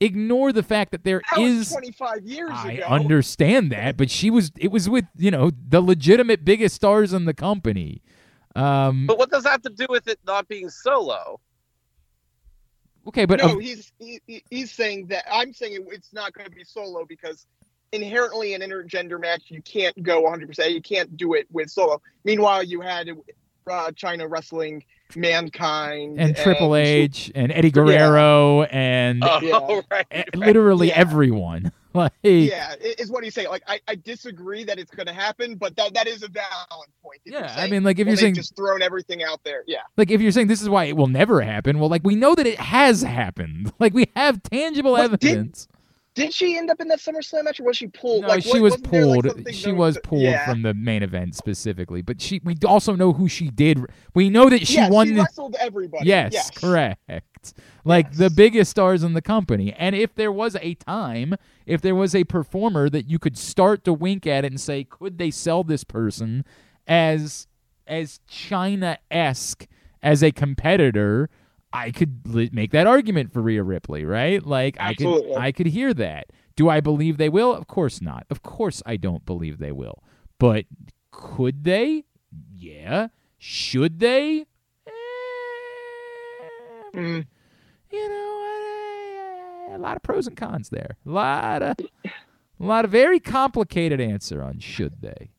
[0.00, 2.84] ignore the fact that there That was is 25 years I ago.
[2.86, 7.24] understand that, but she was it was with, you know, the legitimate biggest stars in
[7.24, 8.02] the company.
[8.54, 11.40] Um But what does that have to do with it not being solo?
[13.08, 16.32] Okay, but no, um, he's he, he- he's saying that I'm saying it, it's not
[16.32, 17.46] going to be solo because
[17.92, 20.48] inherently an intergender match you can't go 100.
[20.48, 22.02] percent You can't do it with solo.
[22.24, 24.84] Meanwhile, you had uh, Chyna wrestling
[25.14, 29.80] mankind and Triple H and Eddie Guerrero and Oh, Yeah.
[29.90, 30.06] right.
[30.10, 30.94] eh, literally Yeah.
[30.98, 31.72] everyone.
[31.96, 33.48] Like, Yeah, is what he's saying.
[33.48, 36.90] Like, I, I disagree that it's going to happen, but that that is a valid
[37.02, 37.22] point.
[37.24, 39.64] If you're Yeah, I mean, like, if well, you're saying- just thrown everything out there,
[39.66, 39.78] yeah.
[39.96, 42.34] like if you're saying this is why it will never happen, well, like we know
[42.34, 43.72] that it has happened.
[43.78, 45.64] Like we have tangible But evidence.
[45.68, 45.75] Did
[46.30, 48.22] she end up in that SummerSlam match, or was she pulled?
[48.22, 49.54] No, like, she what- was there, like, pulled.
[49.54, 50.46] she was pulled yeah.
[50.46, 52.40] from the main event specifically, but she.
[52.44, 53.84] We also know who she did.
[54.14, 55.08] We know that she yeah, won.
[55.08, 56.06] She the- wrestled everybody.
[56.06, 57.00] yes, yes, correct.
[57.84, 59.72] Like the biggest stars in the company.
[59.72, 61.34] And if there was a time,
[61.66, 64.84] if there was a performer that you could start to wink at it and say,
[64.84, 66.44] could they sell this person
[66.86, 67.46] as
[67.86, 69.66] as Chyna esque
[70.02, 71.30] as a competitor?
[71.76, 74.44] I could li- make that argument for Rhea Ripley, right?
[74.44, 75.06] Like I could,
[75.36, 76.26] I could hear that.
[76.56, 77.52] Do I believe they will?
[77.54, 78.26] Of course not.
[78.30, 80.02] Of course I don't believe they will.
[80.38, 80.64] But
[81.10, 82.04] could they?
[82.54, 83.08] Yeah.
[83.38, 84.46] Should they?
[84.86, 84.92] Eh,
[86.94, 87.26] Mm,
[87.92, 90.96] you know, uh, a lot of pros and cons there.
[91.06, 92.10] A lot of, a
[92.64, 95.32] lot of very complicated answer on should they.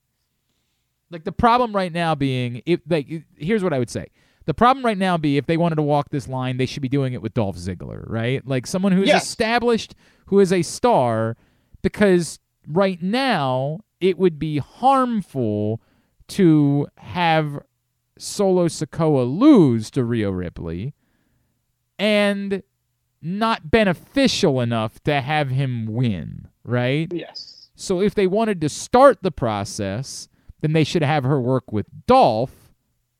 [1.09, 3.07] Like the problem right now being, if like,
[3.37, 4.07] here's what I would say.
[4.47, 6.89] The problem right now be if they wanted to walk this line, they should be
[6.89, 8.45] doing it with Dolph Ziggler, right?
[8.47, 9.23] Like someone who's Yes.
[9.25, 9.93] established,
[10.27, 11.35] who is a star,
[11.81, 15.81] because right now it would be harmful
[16.29, 17.59] to have
[18.17, 20.93] Solo Sikoa lose to Rhea Ripley
[21.99, 22.63] and
[23.21, 27.11] not beneficial enough to have him win, right?
[27.13, 27.69] yes.
[27.75, 30.29] So if they wanted to start the process,
[30.61, 32.66] then they should have her work with Dolph,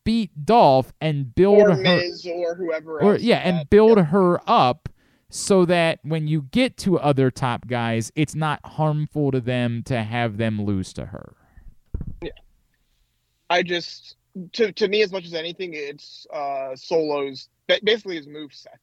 [0.08, 3.22] beat Dolph, and build Or her Miz or whoever or else.
[3.22, 4.08] yeah, and build yep.
[4.08, 4.88] her up
[5.30, 10.04] so that when you get to other top guys, it's not harmful to them to
[10.04, 11.36] have them lose to her.
[12.22, 12.30] Yeah,
[13.50, 14.16] I just
[14.54, 17.50] to to me as much as anything, it's uh Solo's
[17.84, 18.80] basically his move set.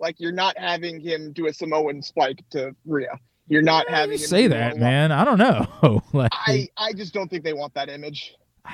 [0.00, 3.20] Like you're not having him do a Samoan spike to Rhea.
[3.46, 5.12] You're not having him say that, man.
[5.12, 6.02] I don't know.
[6.14, 8.34] like, I I just don't think they want that image.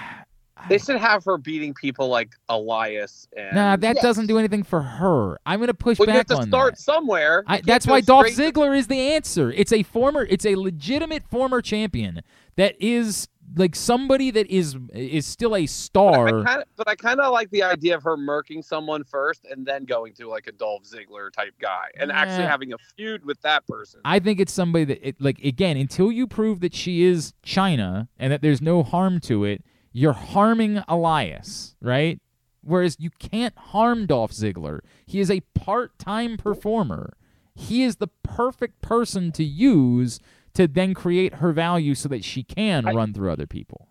[0.68, 3.54] They should have her beating people like Elias and.
[3.54, 4.02] nah, that Yes.
[4.02, 5.38] doesn't do anything for her.
[5.46, 6.80] I'm gonna push well, you have back to on start that.
[6.82, 7.44] somewhere.
[7.46, 9.50] I, that's why Dolph Ziggler is the answer.
[9.52, 12.20] It's a former, it's a legitimate former champion
[12.56, 16.42] that is like somebody that is is still a star.
[16.76, 20.12] but I kind of like the idea of her murking someone first and then going
[20.14, 24.00] to like a Dolph Ziggler type guy and actually having a feud with that person.
[24.04, 28.08] I think it's somebody that, it, like, again, until you prove that she is Chyna
[28.18, 32.20] and that there's no harm to it, you're harming Elias, right?
[32.62, 34.80] Whereas you can't harm Dolph Ziggler.
[35.06, 37.16] He is a part time performer.
[37.54, 40.20] He is the perfect person to use
[40.54, 43.88] to then create her value so that she can I- run through other people.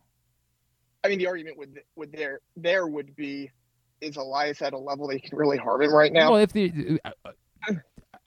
[1.03, 3.49] I mean, the argument would would there there would be
[4.01, 6.31] is Elias at a level that can really harm him right now?
[6.31, 6.99] Well, if the.
[7.05, 7.11] uh,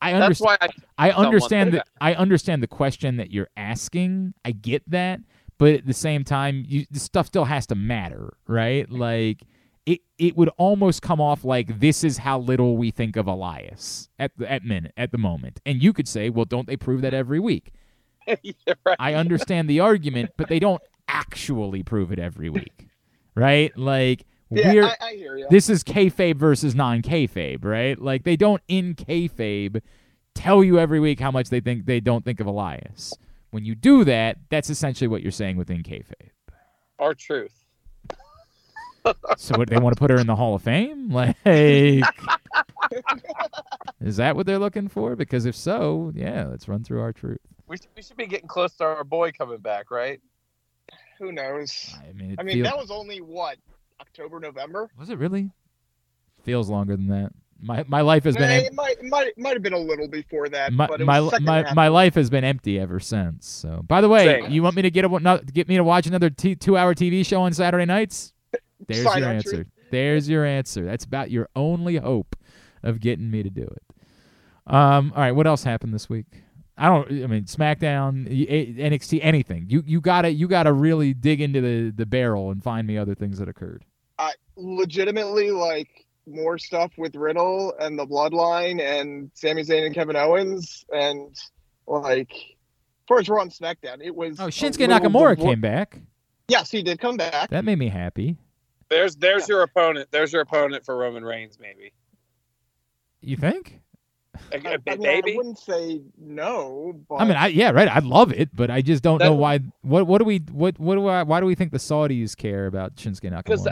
[0.03, 0.59] I That's understand.
[0.61, 1.87] why I, I understand that.
[2.01, 4.33] I understand the question that you're asking.
[4.47, 5.21] I get that,
[5.61, 8.91] but at the same time, you, the stuff still has to matter, right?
[8.91, 9.43] Like
[9.85, 14.09] it, it would almost come off like this is how little we think of Elias
[14.19, 17.03] at the at minute at the moment, and you could say, well, don't they prove
[17.03, 17.73] that every week?
[18.43, 18.97] yeah, right.
[18.99, 22.89] I understand the argument, but they don't actually prove it every week,
[23.35, 23.77] right?
[23.77, 25.47] Like yeah, we're I, I hear you.
[25.51, 28.01] this is kayfabe versus non-kayfabe, right?
[28.01, 29.83] Like they don't in kayfabe
[30.35, 33.13] tell you every week how much they think they don't think of Elias.
[33.51, 36.31] When you do that, that's essentially what you're saying within kayfabe.
[36.99, 37.55] R-Truth.
[39.39, 41.11] So what they want to put her in the Hall of Fame?
[41.13, 41.35] Like,
[44.01, 45.17] is that what they're looking for?
[45.17, 47.39] Because if so, yeah, let's run through R-Truth.
[47.67, 50.21] We should, we should be getting close to our boy coming back, right?
[51.19, 51.95] Who knows?
[52.09, 53.57] I mean, I mean, feel- that was only what
[54.01, 54.91] October, November.
[54.99, 55.51] was it really?
[56.43, 57.33] Feels longer than that.
[57.63, 60.09] My my life has been Eh, em- it might might might have been a little
[60.09, 63.47] before that, my but it my my, my life has been empty ever since.
[63.47, 64.51] So, by the way, Same.
[64.51, 67.25] you want me to get a, not, get me to watch another t- two-hour TV
[67.25, 68.33] show on Saturday nights?
[68.89, 69.67] There's your answer.
[69.91, 70.85] There's your answer.
[70.85, 72.37] That's about your only hope
[72.83, 73.83] of getting me to do it.
[74.73, 76.27] Um, all right, what else happened this week?
[76.79, 77.11] I don't.
[77.25, 78.27] I mean, SmackDown,
[78.79, 79.67] NXT, anything.
[79.69, 83.15] You you gotta you gotta really dig into the the barrel and find me other
[83.15, 83.85] things that occurred.
[84.19, 90.17] I legitimately like more stuff with Riddle and the Bloodline and Sami Zayn and Kevin
[90.17, 91.37] Owens and
[91.87, 93.99] like, of course, we're on SmackDown.
[94.01, 95.99] It was Oh, Shinsuke Nakamura divor- came back.
[96.49, 97.51] Yes, he did come back.
[97.51, 98.37] That made me happy.
[98.89, 100.09] There's there's your opponent.
[100.11, 101.93] There's your opponent for Roman Reigns, maybe.
[103.21, 103.81] You think?
[104.53, 107.71] A- I, a- I mean, maybe I wouldn't say no, but I mean, I, yeah,
[107.71, 107.89] right.
[107.89, 109.61] I'd love it, but I just don't That- know why.
[109.83, 112.67] What what do we what what do I why do we think the Saudis care
[112.67, 113.45] about Shinsuke Nakamura?
[113.45, 113.69] because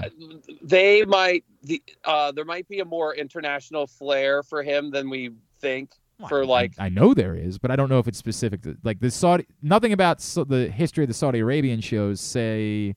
[0.63, 5.31] they might the uh there might be a more international flair for him than we
[5.61, 5.91] think
[6.29, 8.77] for like I, I know there is, but I don't know if it's specific to
[8.85, 9.47] like the Saudi.
[9.63, 12.95] Nothing about so, the history of the Saudi Arabian shows say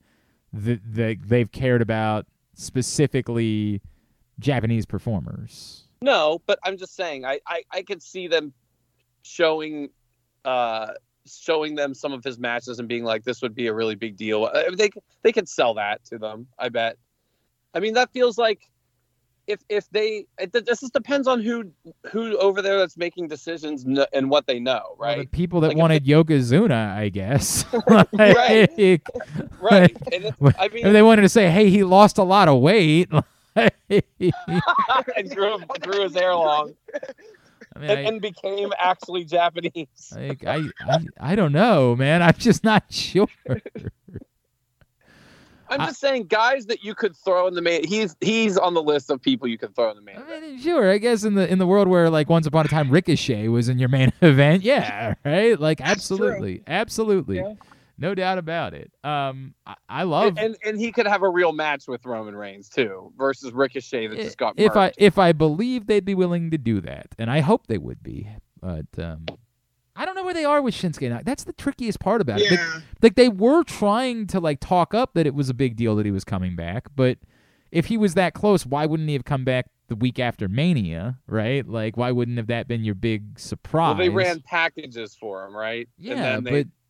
[0.53, 3.81] that they, they've cared about specifically
[4.39, 5.80] Japanese performers.
[6.01, 8.53] No but i'm just saying i i, I could see them
[9.23, 9.89] showing
[10.45, 10.87] uh
[11.27, 14.17] showing them some of his matches and being like this would be a really big
[14.17, 14.89] deal Uh, they
[15.21, 16.97] they could sell that to them i bet
[17.73, 18.71] i mean that feels like
[19.47, 21.71] if if they it, this just depends on who
[22.11, 25.61] who over there that's making decisions kn- and what they know Well, the right people
[25.61, 27.65] that Like, if wanted Yokozuna, I guess.
[28.17, 28.69] Right.
[28.77, 29.09] Like,
[29.59, 32.47] right and it, i if mean they wanted to say, "Hey, he lost a lot
[32.47, 33.23] of weight," I
[33.55, 36.73] and grew, grew his hair long
[37.79, 42.21] mean, and, I, and became actually japanese like, I, I, I don't know, man.
[42.21, 43.27] I'm just not sure.
[45.69, 47.87] I'm I- just saying, guys that you could throw in the main.
[47.87, 50.17] He's he's on the list of people you could throw in the main.
[50.17, 50.91] I mean, sure.
[50.91, 53.69] I guess in the in the world where like once upon a time Ricochet was
[53.69, 55.57] in your main event, yeah, right.
[55.57, 57.53] Like absolutely, absolutely, Yeah.
[57.97, 58.91] No doubt about it.
[59.03, 62.35] Um, I, I love And, and and he could have a real match with Roman
[62.35, 66.51] Reigns too, versus Ricochet that just got if I if I believe they'd be willing
[66.51, 68.27] to do that, and I hope they would be,
[68.59, 69.25] but um,
[69.95, 71.09] I don't know where they are with Shinsuke.
[71.09, 71.21] Now.
[71.23, 72.49] That's the trickiest part about it.
[72.49, 75.75] Like, yeah, like they were trying to like talk up that it was a big
[75.75, 77.17] deal that he was coming back, but
[77.71, 81.19] if he was that close, why wouldn't he have come back the week after Mania,
[81.27, 81.67] right?
[81.67, 83.89] Like why wouldn't have that been your big surprise?
[83.89, 85.87] well, they ran packages for him, right?
[85.97, 86.80] Yeah, and then they, but yeah.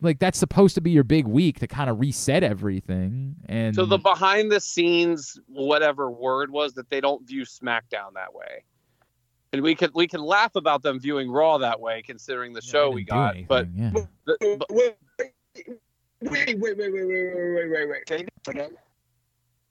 [0.00, 3.36] Like that's supposed to be your big week to kind of reset everything.
[3.46, 8.32] And so the behind the scenes whatever word was that they don't view SmackDown that
[8.32, 8.64] way.
[9.52, 12.70] And we could we can laugh about them viewing Raw that way, considering the Yeah,
[12.70, 13.48] show we didn't do got.
[13.48, 13.90] But yeah.
[14.26, 15.38] the, but wait, wait,
[16.20, 18.08] wait, wait, wait, wait, wait, wait, wait, wait.
[18.08, 18.26] Say.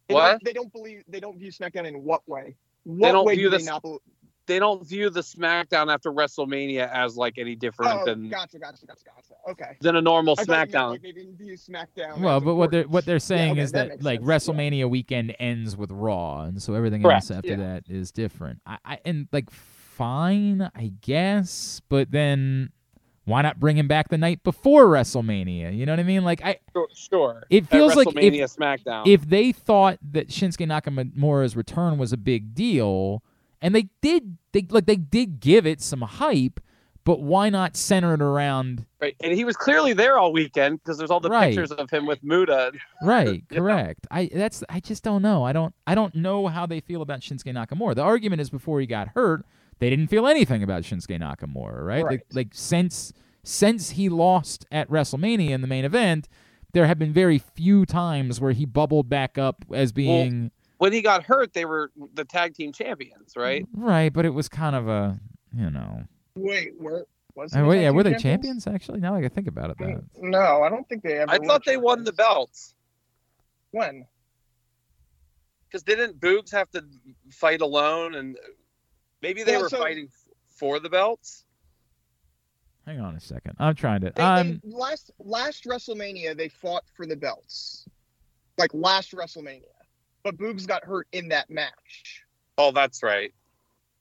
[0.07, 0.43] They What?
[0.43, 1.03] They don't believe.
[1.07, 2.55] They don't view SmackDown in what way?
[2.85, 3.99] What don't way view do they not believe?
[4.47, 8.85] They don't view the SmackDown after WrestleMania as like any different Oh, than gotcha, gotcha,
[8.85, 9.33] gotcha, gotcha.
[9.51, 9.77] Okay.
[9.81, 10.89] than a normal I thought you SmackDown.
[10.91, 12.19] Like they didn't view SmackDown.
[12.19, 14.53] Well, as but what they're what they're saying okay, is that that, like sense, yeah.
[14.53, 17.55] WrestleMania weekend ends with Raw, and so everything Correct, else after yeah.
[17.57, 18.61] that is different.
[18.65, 22.71] I, I and like fine, I guess, but then
[23.25, 25.75] why not bring him back the night before WrestleMania?
[25.75, 26.23] You know what I mean?
[26.23, 27.43] Like I, Sure, sure.
[27.49, 29.05] It At feels like if- SmackDown.
[29.05, 33.21] if they thought that Shinsuke Nakamura's return was a big deal,
[33.61, 36.59] and they did, they like they did give it some hype,
[37.03, 40.97] but why not center it around right, and he was clearly there all weekend because
[40.97, 41.47] there's all the Right.
[41.49, 42.71] pictures of him with Muta.
[43.01, 43.61] Right, You know?
[43.63, 44.07] correct.
[44.11, 45.43] I that's I just don't know.
[45.43, 47.95] I don't I don't know how they feel about Shinsuke Nakamura.
[47.95, 49.45] The argument is before he got hurt,
[49.79, 52.03] they didn't feel anything about Shinsuke Nakamura, right?
[52.03, 52.11] Right.
[52.11, 56.27] Like, like since since he lost at WrestleMania in the main event,
[56.73, 61.01] there have been very few times where he bubbled back up as being When he
[61.01, 63.65] got hurt, they were the tag team champions, right?
[63.73, 65.19] right, but it was kind of a
[65.55, 66.03] you know.
[66.35, 68.63] Wait, were was Uh, he wait, yeah, team were they champions?
[68.63, 68.99] champions actually?
[68.99, 69.77] Now I can think about it.
[69.79, 71.31] That No, I don't think they ever.
[71.31, 72.75] I thought they won the belts
[73.71, 74.05] When?
[75.67, 76.85] because didn't Boogs have to
[77.31, 78.37] fight alone, and
[79.21, 80.09] maybe they Well, were so- fighting
[80.47, 81.43] for the belts.
[82.85, 83.55] hang on a second.
[83.59, 84.11] I'm trying to.
[84.15, 87.85] They, Um, they, last last WrestleMania they fought for the belts,
[88.57, 89.63] like last WrestleMania,
[90.27, 92.23] but Boogs got hurt in that match.
[92.57, 93.33] Oh, that's right.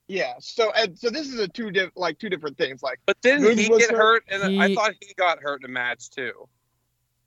[0.09, 2.81] Yeah, so and so this is a two diff, like two different things.
[2.83, 4.23] Like But didn't Boogs he get hurt.
[4.29, 4.43] hurt?
[4.43, 6.47] And I thought he got hurt in a match too.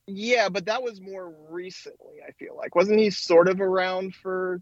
[0.07, 2.17] yeah, but that was more recently.
[2.27, 4.61] I feel like wasn't he sort of around for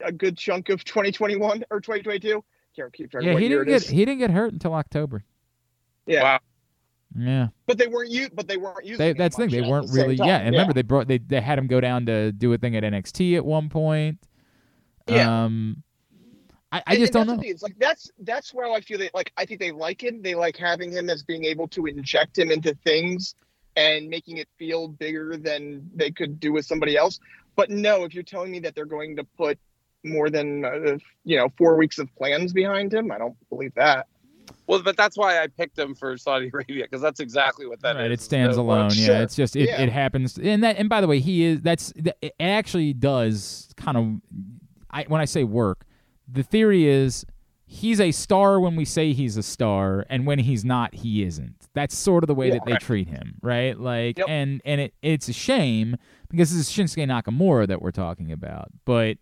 [0.00, 2.44] a good chunk of 2021 or 2022?
[2.76, 3.88] Can't keep track of yeah, what he year didn't get is.
[3.88, 5.24] he didn't get hurt until October.
[6.06, 6.38] Yeah, Wow.
[7.16, 7.48] Yeah.
[7.66, 8.28] but they weren't you.
[8.32, 8.98] But they weren't using.
[8.98, 9.62] They, that's the thing.
[9.62, 10.14] They weren't the really.
[10.16, 12.76] Yeah, and remember they brought they they had him go down to do a thing
[12.76, 14.18] at NXT at one point.
[15.08, 15.44] Yeah.
[15.44, 15.82] Um,
[16.70, 17.42] I, I And- just and don't know.
[17.44, 20.20] It's like that's that's where I feel that like I think they like him.
[20.22, 23.34] They like having him as being able to inject him into things
[23.76, 27.20] and making it feel bigger than they could do with somebody else.
[27.56, 29.58] But no, if you're telling me that they're going to put
[30.04, 34.06] more than uh, you know four weeks of plans behind him, I don't believe that.
[34.68, 37.96] Well, but that's why I picked him for Saudi Arabia because that's exactly what that
[37.96, 38.00] is.
[38.02, 38.90] right, it stands So, alone.
[38.90, 39.14] Sure.
[39.14, 39.80] Yeah, it's just it, Yeah.
[39.80, 40.38] it happens.
[40.38, 44.06] And that and by the way, he is that's it actually does kind of.
[44.90, 45.84] I when I say work,
[46.30, 47.24] the theory is
[47.66, 51.54] he's a star when we say he's a star, and when he's not, he isn't.
[51.74, 52.54] That's sort of the way Yeah.
[52.54, 53.78] that they treat him, right?
[53.78, 54.26] Like, Yep.
[54.28, 55.96] and and it it's a shame
[56.30, 59.16] because this is Shinsuke Nakamura that we're talking about, but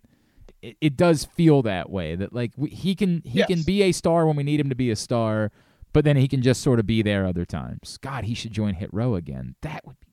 [0.67, 2.17] it, it does feel that way.
[2.17, 4.75] That like we, he can he can be a star when we need him to
[4.75, 5.53] be a star,
[5.93, 7.99] but then he can just sort of be there other times.
[7.99, 9.55] God, he should join Hit Row again.
[9.63, 10.07] That would be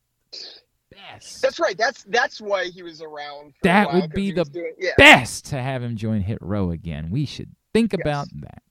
[0.91, 1.41] best.
[1.41, 1.77] That's right.
[1.77, 3.53] That's that's why he was around.
[3.55, 4.91] For That a while, would 'cause be the doing, yeah.
[4.97, 7.09] best to have him join Hit Row again.
[7.09, 8.01] We should think Yes.
[8.01, 8.63] about that.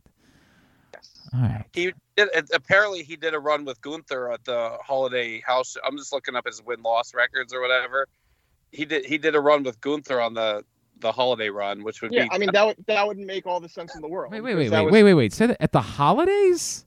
[0.94, 1.10] Yes.
[1.34, 1.64] All right.
[1.72, 5.76] He did, apparently he did a run with Gunther at the Holiday House.
[5.84, 8.06] I'm just looking up his win loss records or whatever.
[8.70, 10.64] He did he did a run with Gunther on the
[11.02, 13.60] the Holiday run, which would Yeah, be I mean that would that would make all
[13.60, 14.32] the sense in the world.
[14.32, 15.32] Wait, wait, wait, wait, was- wait, wait, wait.
[15.34, 16.86] Say that at the holidays?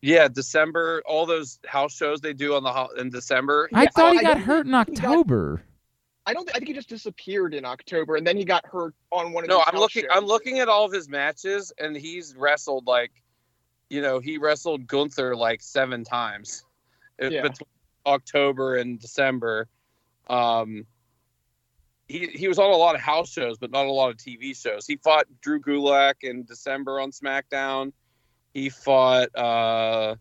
[0.00, 1.02] yeah December.
[1.06, 3.68] All those house shows they do on the ho- in December.
[3.72, 5.62] I Yeah, thought I- he I got hurt in think got- October.
[6.26, 6.48] I don't.
[6.50, 9.48] I think he just disappeared in October, and then he got hurt on one of.
[9.50, 10.02] No, these I'm house looking.
[10.02, 10.10] shows.
[10.12, 13.10] I'm looking at all of his matches, and he's wrestled like,
[13.90, 16.64] you know, he wrestled Gunther like seven times
[17.20, 17.42] uh, Yeah.
[17.42, 17.66] between
[18.06, 19.68] October and December.
[20.30, 20.86] Um,
[22.08, 24.56] he he was on a lot of house shows, but not a lot of TV
[24.56, 24.86] shows.
[24.86, 27.92] He fought Drew Gulak in December on SmackDown.
[28.52, 30.16] He fought uh,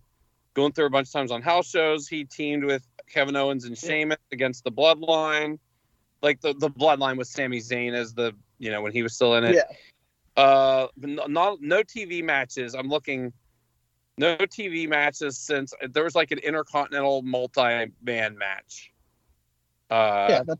[0.53, 2.07] Gunther a bunch of times on house shows.
[2.07, 5.59] He teamed with Kevin Owens and Sheamus against the Bloodline.
[6.21, 9.35] Like the, the Bloodline with Sami Zayn as the you know when he was still
[9.35, 9.55] in it.
[9.55, 10.41] Yeah.
[10.41, 12.73] Uh, no, not no TV matches.
[12.73, 13.33] I'm looking.
[14.17, 18.91] No TV matches since there was like an intercontinental multi-man match.
[19.89, 20.59] Uh, yeah, that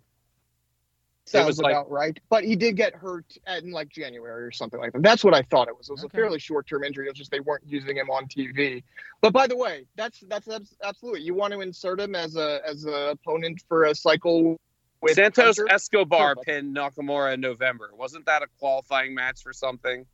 [1.32, 2.20] sounds was like- about right.
[2.30, 5.02] But he did get hurt at, in like January or something like that.
[5.04, 5.90] That's what I thought it was.
[5.90, 6.18] It was Okay.
[6.18, 7.06] a fairly short-term injury.
[7.08, 8.84] It was just they weren't using him on TV.
[9.22, 11.22] But by the way, that's that's abs- absolutely.
[11.22, 14.60] You want to insert him as a as a opponent for a cycle
[15.02, 15.74] with Santos Hunter?
[15.74, 17.92] Escobar pinned Nakamura in November.
[17.96, 20.06] Wasn't that a qualifying match for something?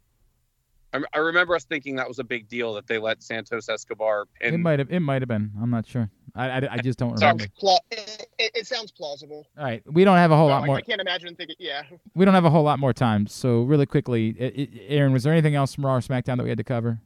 [0.94, 4.26] I, I remember us thinking that was a big deal that they let Santos Escobar
[4.40, 4.92] It might have.
[4.92, 5.52] It might have been.
[5.62, 6.10] I'm not sure.
[6.36, 7.48] I, I, I just don't Sounds remember.
[7.60, 9.46] pla- it, it, it sounds plausible.
[9.58, 10.78] All right, we don't have a whole No, lot I, more.
[10.78, 11.56] I can't imagine thinking.
[11.60, 11.84] Yeah.
[12.16, 13.28] We don't have a whole lot more time.
[13.28, 16.44] So really quickly, I- I- Aaron, was there anything else from Raw or SmackDown that
[16.44, 17.00] we had to cover?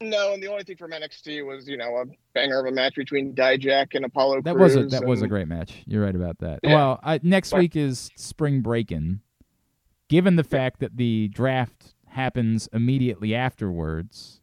[0.00, 2.04] No, and the only thing from NXT was you know a
[2.34, 4.42] banger of a match between Dijak and Apollo.
[4.42, 5.82] That was a Crews that was a great match.
[5.86, 6.60] You're right about that.
[6.62, 6.74] Yeah.
[6.74, 9.20] Well, I, next But- week is spring breaking.
[10.08, 14.40] Given the fact that the draft happens immediately afterwards,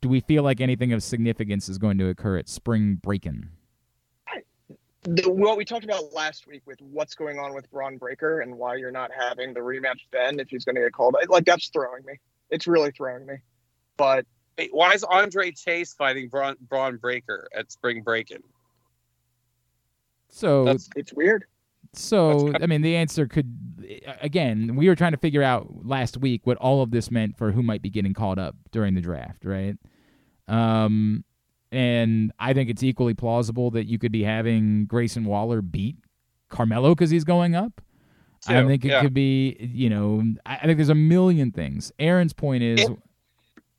[0.00, 3.48] do we feel like anything of significance is going to occur at spring breaking?
[5.02, 8.58] the, what we talked about last week with what's going on with Bron Breakker and
[8.58, 11.14] why you're not having the rematch then if he's going to get called.
[11.28, 12.14] Like that's throwing me.
[12.50, 13.36] It's really throwing me.
[13.96, 14.26] But
[14.58, 18.42] Wait, why is Andre Chase fighting Bron, Bron Breakker at Spring Breaking?
[20.28, 21.44] So That's it's weird.
[21.92, 23.52] So, I mean, the answer could,
[24.20, 27.50] again, we were trying to figure out last week what all of this meant for
[27.52, 29.76] who might be getting called up during the draft, right?
[30.46, 31.24] Um,
[31.72, 35.96] and I think it's equally plausible that you could be having Grayson Waller beat
[36.48, 37.80] Carmelo because he's going up.
[38.48, 39.02] I think it Yeah.
[39.02, 41.92] could be, you know, I, think there's a million things.
[41.98, 42.98] Aaron's point is It-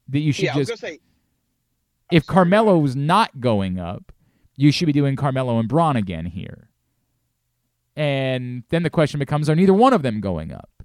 [0.09, 0.99] that you should yeah, was just, say
[2.11, 2.27] if sorry, ahead.
[2.27, 4.11] Carmelo's not going up,
[4.57, 6.67] you should be doing Carmelo and Bron again here.
[7.95, 10.69] And then the question becomes: Are neither one of them going up?
[10.79, 10.83] Are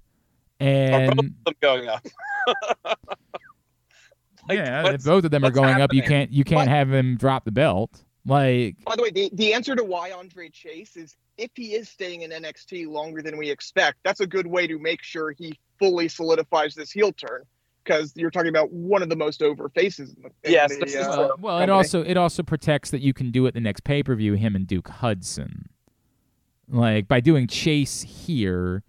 [0.59, 2.07] both And of them going up?
[4.49, 6.69] Like, yeah, if both of them are what's going up, you can't you can't But-
[6.69, 8.05] have him drop the belt.
[8.25, 11.89] Like By the way, the, the answer to why Andre Chase is if he is
[11.89, 15.59] staying in NXT longer than we expect, that's a good way to make sure he
[15.79, 17.43] fully solidifies this heel turn.
[17.85, 20.13] Because you're talking about one of the most over faces.
[20.15, 23.13] In the, in Yes, the, uh, well, well, it also it also protects that you
[23.13, 24.33] can do it the next pay per view.
[24.35, 25.69] Him and Duke Hudson,
[26.69, 28.83] like by doing Chase here,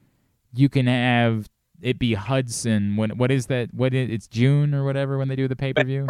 [0.54, 1.50] you can have
[1.82, 3.74] it be Hudson when what is that?
[3.74, 6.08] What is, it's June or whatever when they do the pay per view.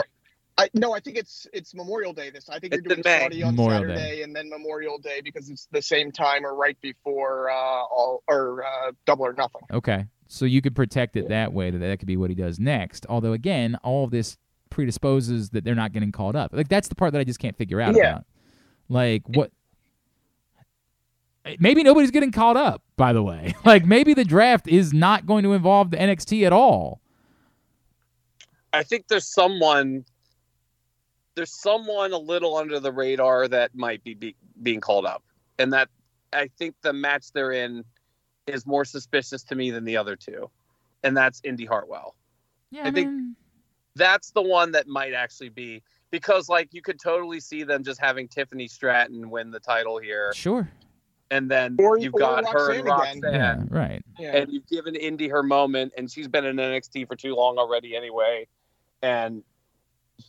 [0.57, 2.30] I no, I think it's it's Memorial Day.
[2.32, 3.20] This I think It's you're doing in May.
[3.20, 3.95] Saudi on Memorial Day.
[3.95, 8.24] Saturday and then Memorial Day because it's the same time or right before uh, all
[8.28, 9.61] or uh, Double or Nothing.
[9.72, 10.05] Okay.
[10.30, 13.05] So you could protect it that way that that could be what he does next.
[13.07, 14.38] Although again, all of this
[14.70, 16.51] predisposes that they're not getting called up.
[16.53, 18.11] Like that's the part that I just can't figure out Yeah.
[18.11, 18.26] about.
[18.89, 19.51] Like what
[21.60, 23.56] Maybe nobody's getting called up, by the way.
[23.66, 27.02] Like maybe the draft is not going to involve the NXT at all.
[28.74, 30.06] I think there's someone
[31.36, 35.24] there's someone a little under the radar that might be, be being called up,
[35.60, 35.89] and that
[36.34, 37.84] I think the match they're in
[38.48, 40.50] is more suspicious to me than the other two,
[41.04, 42.16] and that's Indi Hartwell.
[42.72, 43.36] Yeah, I think- mean,
[43.95, 45.82] That's the one that might actually be
[46.12, 50.34] because like you could totally see them just having Tiffany Stratton win the title here,
[50.34, 50.70] sure.
[51.30, 53.69] And then Or- you've or got her and Roxanne Roxanne, again.
[53.71, 54.05] Yeah, right.
[54.17, 54.38] Yeah.
[54.38, 57.95] and you've given Indi her moment, and she's been in NXT for too long already
[57.97, 58.47] anyway,
[59.01, 59.43] and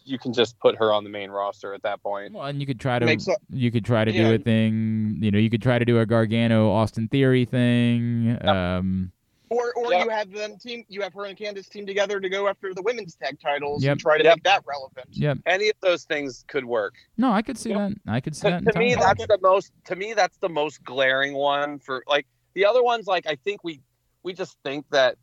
[0.05, 2.35] you can just put her on the main roster at that point.
[2.35, 4.29] Well, and you could try to Makes you could try to Yeah.
[4.31, 5.19] do a thing.
[5.21, 8.37] You know, you could try to do a Gargano Austin Theory thing.
[8.47, 9.13] Um,
[9.51, 10.05] Or or Yep.
[10.05, 12.83] you have them team you have her and Candice team together to go after the
[12.83, 13.93] women's tag titles Yep.
[13.93, 14.37] and try to Yep.
[14.37, 15.09] make that relevant.
[15.13, 15.39] Yep.
[15.47, 16.95] Any of those things could work.
[17.17, 17.79] No, I could see Yep.
[18.05, 18.13] that.
[18.13, 18.73] I could see to, that.
[18.73, 19.15] to me entirely.
[19.19, 23.07] that's the most to me that's the most glaring one for like the other ones
[23.07, 23.81] like i think we
[24.23, 25.17] we just think that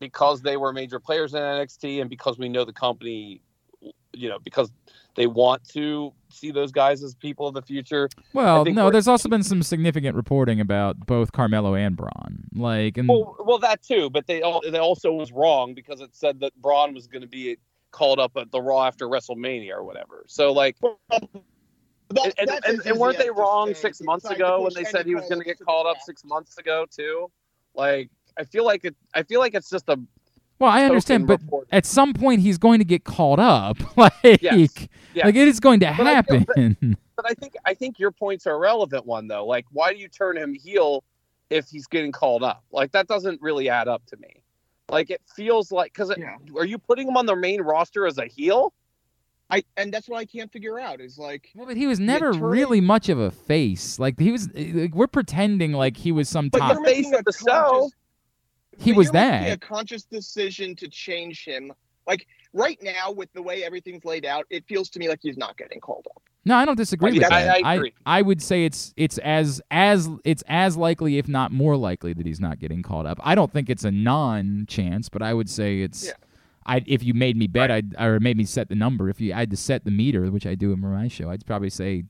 [0.00, 3.40] because they were major players in nxt and because we know the company
[4.12, 4.70] you know because
[5.14, 9.28] they want to see those guys as people of the future Well, no, there's also
[9.28, 12.44] been some significant reporting about both Carmelo and Bron.
[12.54, 16.14] Like, and well, well that too but they all they also was wrong because it
[16.14, 17.56] said that bron was going to be
[17.90, 20.76] called up at the raw after wrestlemania or whatever so like
[22.14, 24.72] That- and, and, that's and, and weren't they wrong say six they months ago when
[24.74, 27.30] they said he was going to get called up six months ago too?
[27.74, 28.94] Like, I feel like it.
[29.14, 29.98] I feel like it's just a
[30.62, 31.68] well, I understand, but token report.
[31.72, 33.76] at some point he's going to get called up.
[33.96, 34.70] like, Yes.
[35.14, 35.24] Yes.
[35.26, 36.96] like it is going to But I feel- happen.
[37.14, 39.44] But I think I think your point's a relevant one though.
[39.46, 41.04] Like, why do you turn him heel
[41.50, 42.64] if he's getting called up?
[42.72, 44.42] Like, that doesn't really add up to me.
[44.88, 46.36] Like, it feels like because Yeah.
[46.56, 48.72] are you putting him on the main roster as a heel?
[49.50, 52.32] I and that's what I can't figure out is like well, but he was never
[52.32, 53.98] turn- really much of a face.
[53.98, 54.48] Like he was.
[54.56, 56.72] Eh, like, we're pretending like he was some but top.
[56.72, 57.90] you're making face a of the show.
[58.78, 59.50] He was that.
[59.52, 61.72] a conscious decision to change him.
[62.06, 65.36] Like right now, with the way everything's laid out, it feels to me like he's
[65.36, 66.22] not getting called up.
[66.44, 67.64] No, I don't disagree I- with I- that.
[67.64, 67.92] I agree.
[68.04, 72.26] I, would say it's it's as as it's as likely, if not more likely, that
[72.26, 73.18] he's not getting called up.
[73.22, 76.06] I don't think it's a non-chance, but I would say it's.
[76.06, 76.12] Yeah.
[76.66, 79.08] I if you made me bet, I'd or made me set the number.
[79.08, 81.44] If you I had to set the meter, which I do in my show, I'd
[81.46, 82.04] probably say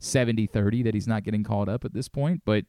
[0.00, 2.42] 70-30 that he's not getting called up at this point.
[2.44, 2.64] But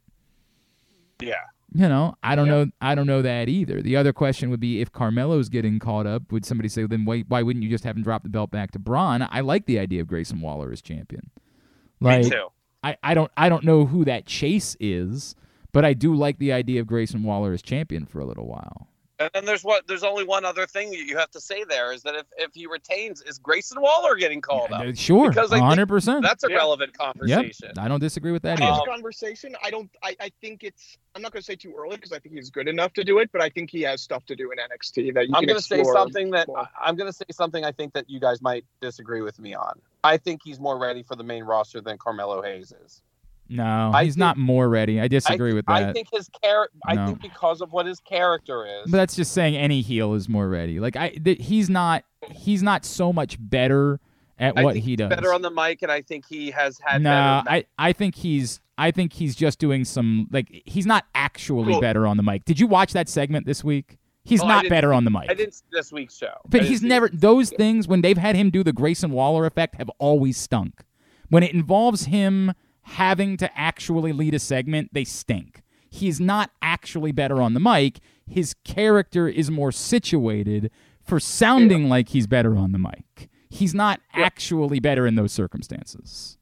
[1.22, 1.36] Yeah.
[1.74, 2.52] You know, I don't Yeah.
[2.66, 2.72] know.
[2.82, 3.82] I don't know that either.
[3.82, 7.22] The other question would be if Carmelo's getting caught up, would somebody say, then why,
[7.28, 9.28] why wouldn't you just have him drop the belt back to Bron?
[9.30, 11.30] I like the idea of Grayson Waller as champion.
[12.00, 12.48] Like, Me too.
[12.84, 15.36] I, I don't I don't know who that chase is,
[15.74, 18.88] but I do like the idea of Grayson Waller as champion for a little while.
[19.20, 21.92] And then there's what there's only one other thing that you have to say there
[21.92, 24.82] is that if, if he retains, is Grayson Waller getting called up?
[24.82, 26.22] Uh, Sure, Because I hundred percent.
[26.24, 26.56] That's a Yeah.
[26.58, 27.78] relevant Yep, conversation.
[27.78, 28.86] I don't disagree with that think either.
[28.90, 29.56] conversation.
[29.62, 29.90] I don't.
[30.02, 30.98] I, I think it's.
[31.16, 33.20] I'm not going to say too early because I think he's good enough to do
[33.20, 35.58] it, but I think he has stuff to do in NXT that you I'm going
[35.58, 36.66] to say something that more.
[36.82, 39.82] I'm going to say something I think that you guys might disagree with me on.
[40.04, 43.02] I think he's more ready for the main roster than Carmelo Hayes is.
[43.50, 45.02] No, I he's think- not more ready.
[45.02, 45.74] I disagree I, with that.
[45.90, 46.78] I think his character.
[46.86, 48.92] I think because of what his character is.
[48.92, 50.80] But that's just saying any heel is more ready.
[50.80, 52.04] Like I, th- he's not.
[52.32, 54.00] He's not so much better
[54.38, 55.10] at I what he does.
[55.10, 57.02] better on the mic, and I think he has had.
[57.02, 58.62] no, better I, I think he's.
[58.78, 61.82] I think he's just doing some like he's not actually Cool.
[61.82, 62.46] better on the mic.
[62.46, 63.98] Did you watch that segment this week?
[64.24, 65.30] He's Oh, I not better on the mic.
[65.30, 66.34] I didn't see this week's show.
[66.48, 69.90] But he's never those things when they've had him do the Grayson Waller effect have
[69.98, 70.84] always stunk.
[71.30, 72.54] When it involves him
[72.90, 75.62] having to actually lead a segment, they stink.
[75.90, 78.00] He's not actually better on the mic.
[78.28, 80.72] His character is more situated
[81.04, 83.30] for sounding like he's better on the mic.
[83.50, 86.38] He's not actually better in those circumstances.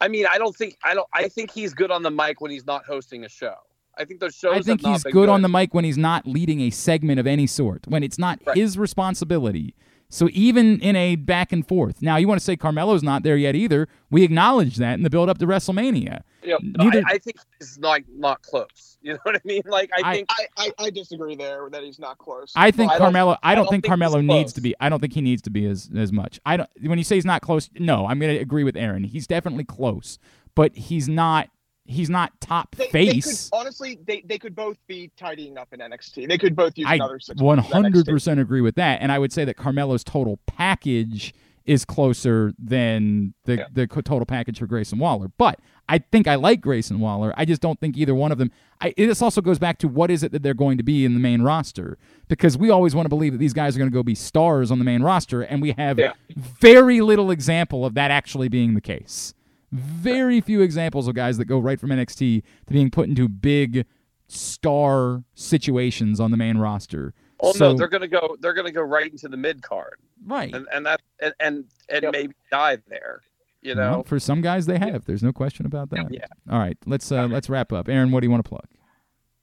[0.00, 1.06] I mean, I don't think I don't.
[1.12, 3.54] I think he's good on the mic when he's not hosting a show.
[3.98, 4.56] I think those shows.
[4.56, 7.46] I think he's good, on the mic when he's not leading a segment of any
[7.46, 8.56] sort, when it's not Right.
[8.56, 9.74] his responsibility.
[10.10, 12.02] So even in a back and forth.
[12.02, 13.88] Now, you want to say Carmelo's not there yet either.
[14.10, 16.22] We acknowledge that in the build up to WrestleMania.
[16.42, 18.66] You know, neither- I, I think he's like not close.
[19.02, 19.62] You know what I mean?
[19.64, 22.52] Like I, I- think I, I, I disagree there that he's not close.
[22.54, 24.74] I think I don't- Carmelo I I don't don't think think Carmelo needs to be
[24.78, 26.38] I don't think he needs to be as as much.
[26.44, 29.04] I don't when you say he's not close, no, I'm going to agree with Aaron.
[29.04, 30.18] He's definitely close,
[30.54, 31.48] but he's not
[31.90, 33.50] he's not top They, they could, face.
[33.52, 36.28] honestly, they, they could both be tidying up in NXT.
[36.28, 38.04] They could both use I another six in NXT.
[38.04, 39.00] 100% agree with that.
[39.02, 41.34] And I would say that Carmelo's total package
[41.66, 43.64] is closer than the, Yeah.
[43.72, 45.30] the total package for Grayson Waller.
[45.36, 47.34] But I think I like Grayson Waller.
[47.36, 48.50] I just don't think either one of them.
[48.80, 51.14] I, this also goes back to what is it that they're going to be in
[51.14, 51.98] the main roster?
[52.28, 54.70] Because we always want to believe that these guys are going to go be stars
[54.70, 56.12] on the main roster, and we have Yeah.
[56.36, 59.34] very little example of that actually being the case.
[59.72, 63.86] Very few examples of guys that go right from NXT to being put into big
[64.28, 67.14] star situations on the main roster.
[67.40, 68.36] Oh so, no, they're gonna go.
[68.40, 69.94] They're gonna go right into the mid card,
[70.26, 70.54] right.
[70.54, 72.12] and and that and and, and Yep.
[72.12, 73.22] maybe die there.
[73.62, 74.02] You Well, know.
[74.02, 75.04] for some guys they have.
[75.06, 76.08] There's no question about that.
[76.12, 76.26] Yeah.
[76.50, 77.88] All right, let's uh, let's wrap up.
[77.88, 78.66] Aaron, what do you want to plug?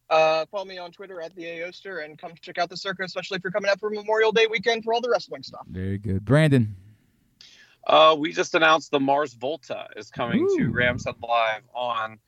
[0.10, 3.38] Uh, follow me on Twitter at the Aoster and come check out the circus, especially
[3.38, 5.66] if you're coming out for Memorial Day weekend for all the wrestling stuff.
[5.68, 6.76] Very good, Brandon.
[7.88, 10.58] Uh, we just announced the Mars Volta is coming Ooh.
[10.58, 12.20] to Rams Head Live on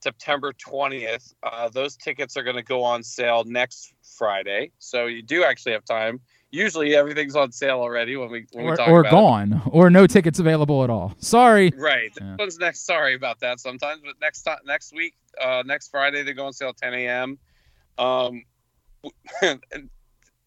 [0.00, 1.34] September 20th.
[1.42, 5.72] Uh, those tickets are going to go on sale next Friday, so you do actually
[5.72, 6.20] have time.
[6.52, 9.90] Usually everything's on sale already when we when we Or, talk or about gone, or
[9.90, 11.14] no tickets available at all.
[11.18, 11.68] Sorry.
[11.68, 11.74] it.
[11.76, 12.12] Right.
[12.14, 12.86] This one's next.
[12.86, 13.60] Sorry about that.
[13.60, 16.94] Sometimes, but next time, next week, uh, next Friday they go on sale at 10
[16.94, 17.38] a.m.
[17.98, 18.44] Um,
[19.42, 19.90] and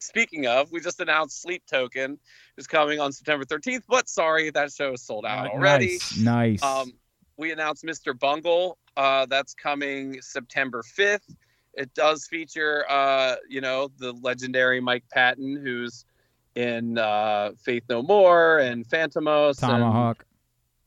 [0.03, 2.19] speaking of, we just announced Sleep Token
[2.57, 5.93] is coming on September 13th, but sorry, that show is sold out already.
[5.93, 6.17] Nice.
[6.17, 6.63] nice.
[6.63, 6.93] Um,
[7.37, 8.17] we announced Mr.
[8.17, 8.77] Bungle.
[8.95, 11.35] Uh, that's coming September 5th.
[11.73, 16.05] It does feature, uh, you know, the legendary Mike Patton, who's
[16.55, 20.25] in uh, Faith No More and Fantômas, Tomahawk.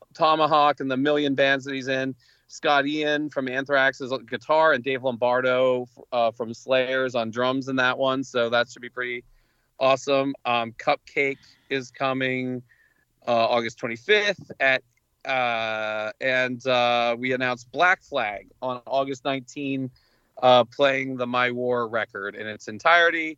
[0.07, 2.15] and Tomahawk, and the million bands that he's in.
[2.49, 7.69] Scott Ian from Anthrax is on guitar, and Dave Lombardo uh, from Slayers on drums
[7.69, 8.23] in that one.
[8.23, 9.25] So that should be pretty
[9.81, 10.35] awesome.
[10.45, 11.39] Um, Cupcake
[11.71, 12.63] is coming
[13.27, 14.83] uh, August 25th at
[15.27, 19.91] uh, and uh, we announced Black Flag on August 19,
[20.41, 23.37] uh, playing the My War record in its entirety.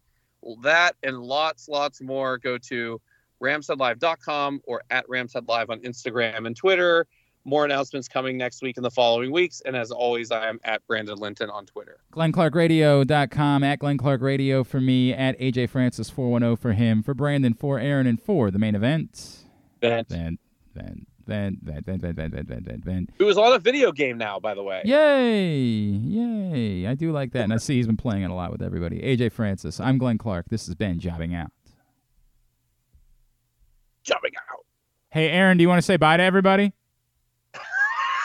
[0.62, 3.00] That and lots, lots more go to
[3.42, 7.06] ramsheadlive.com or at ramsadlive on Instagram and Twitter.
[7.44, 9.62] More announcements coming next week and the following weeks.
[9.64, 12.00] And as always, I am at Brandon Linton on Twitter.
[12.12, 17.54] GlennClarkRadio.com, at Glenn Clark Radio for me, at AJ Francis 410 for him, for Brandon,
[17.54, 19.44] for Aaron, and for the main event.
[19.80, 20.08] Vent.
[20.08, 20.40] Vent,
[20.74, 23.10] vent, vent, vent, vent, vent, vent, vent, vent, vent, vent.
[23.18, 24.82] Who is on a video game now, by the way.
[24.84, 25.48] Yay!
[25.50, 26.86] Yay!
[26.86, 27.44] I do like that.
[27.44, 29.00] And I see he's been playing it a lot with everybody.
[29.00, 29.80] AJ Francis.
[29.80, 30.46] I'm Glenn Clark.
[30.50, 31.50] This has been Jobbing Out.
[34.02, 34.64] Jumping out.
[35.10, 36.72] Hey, Aaron, do you want to say bye to everybody?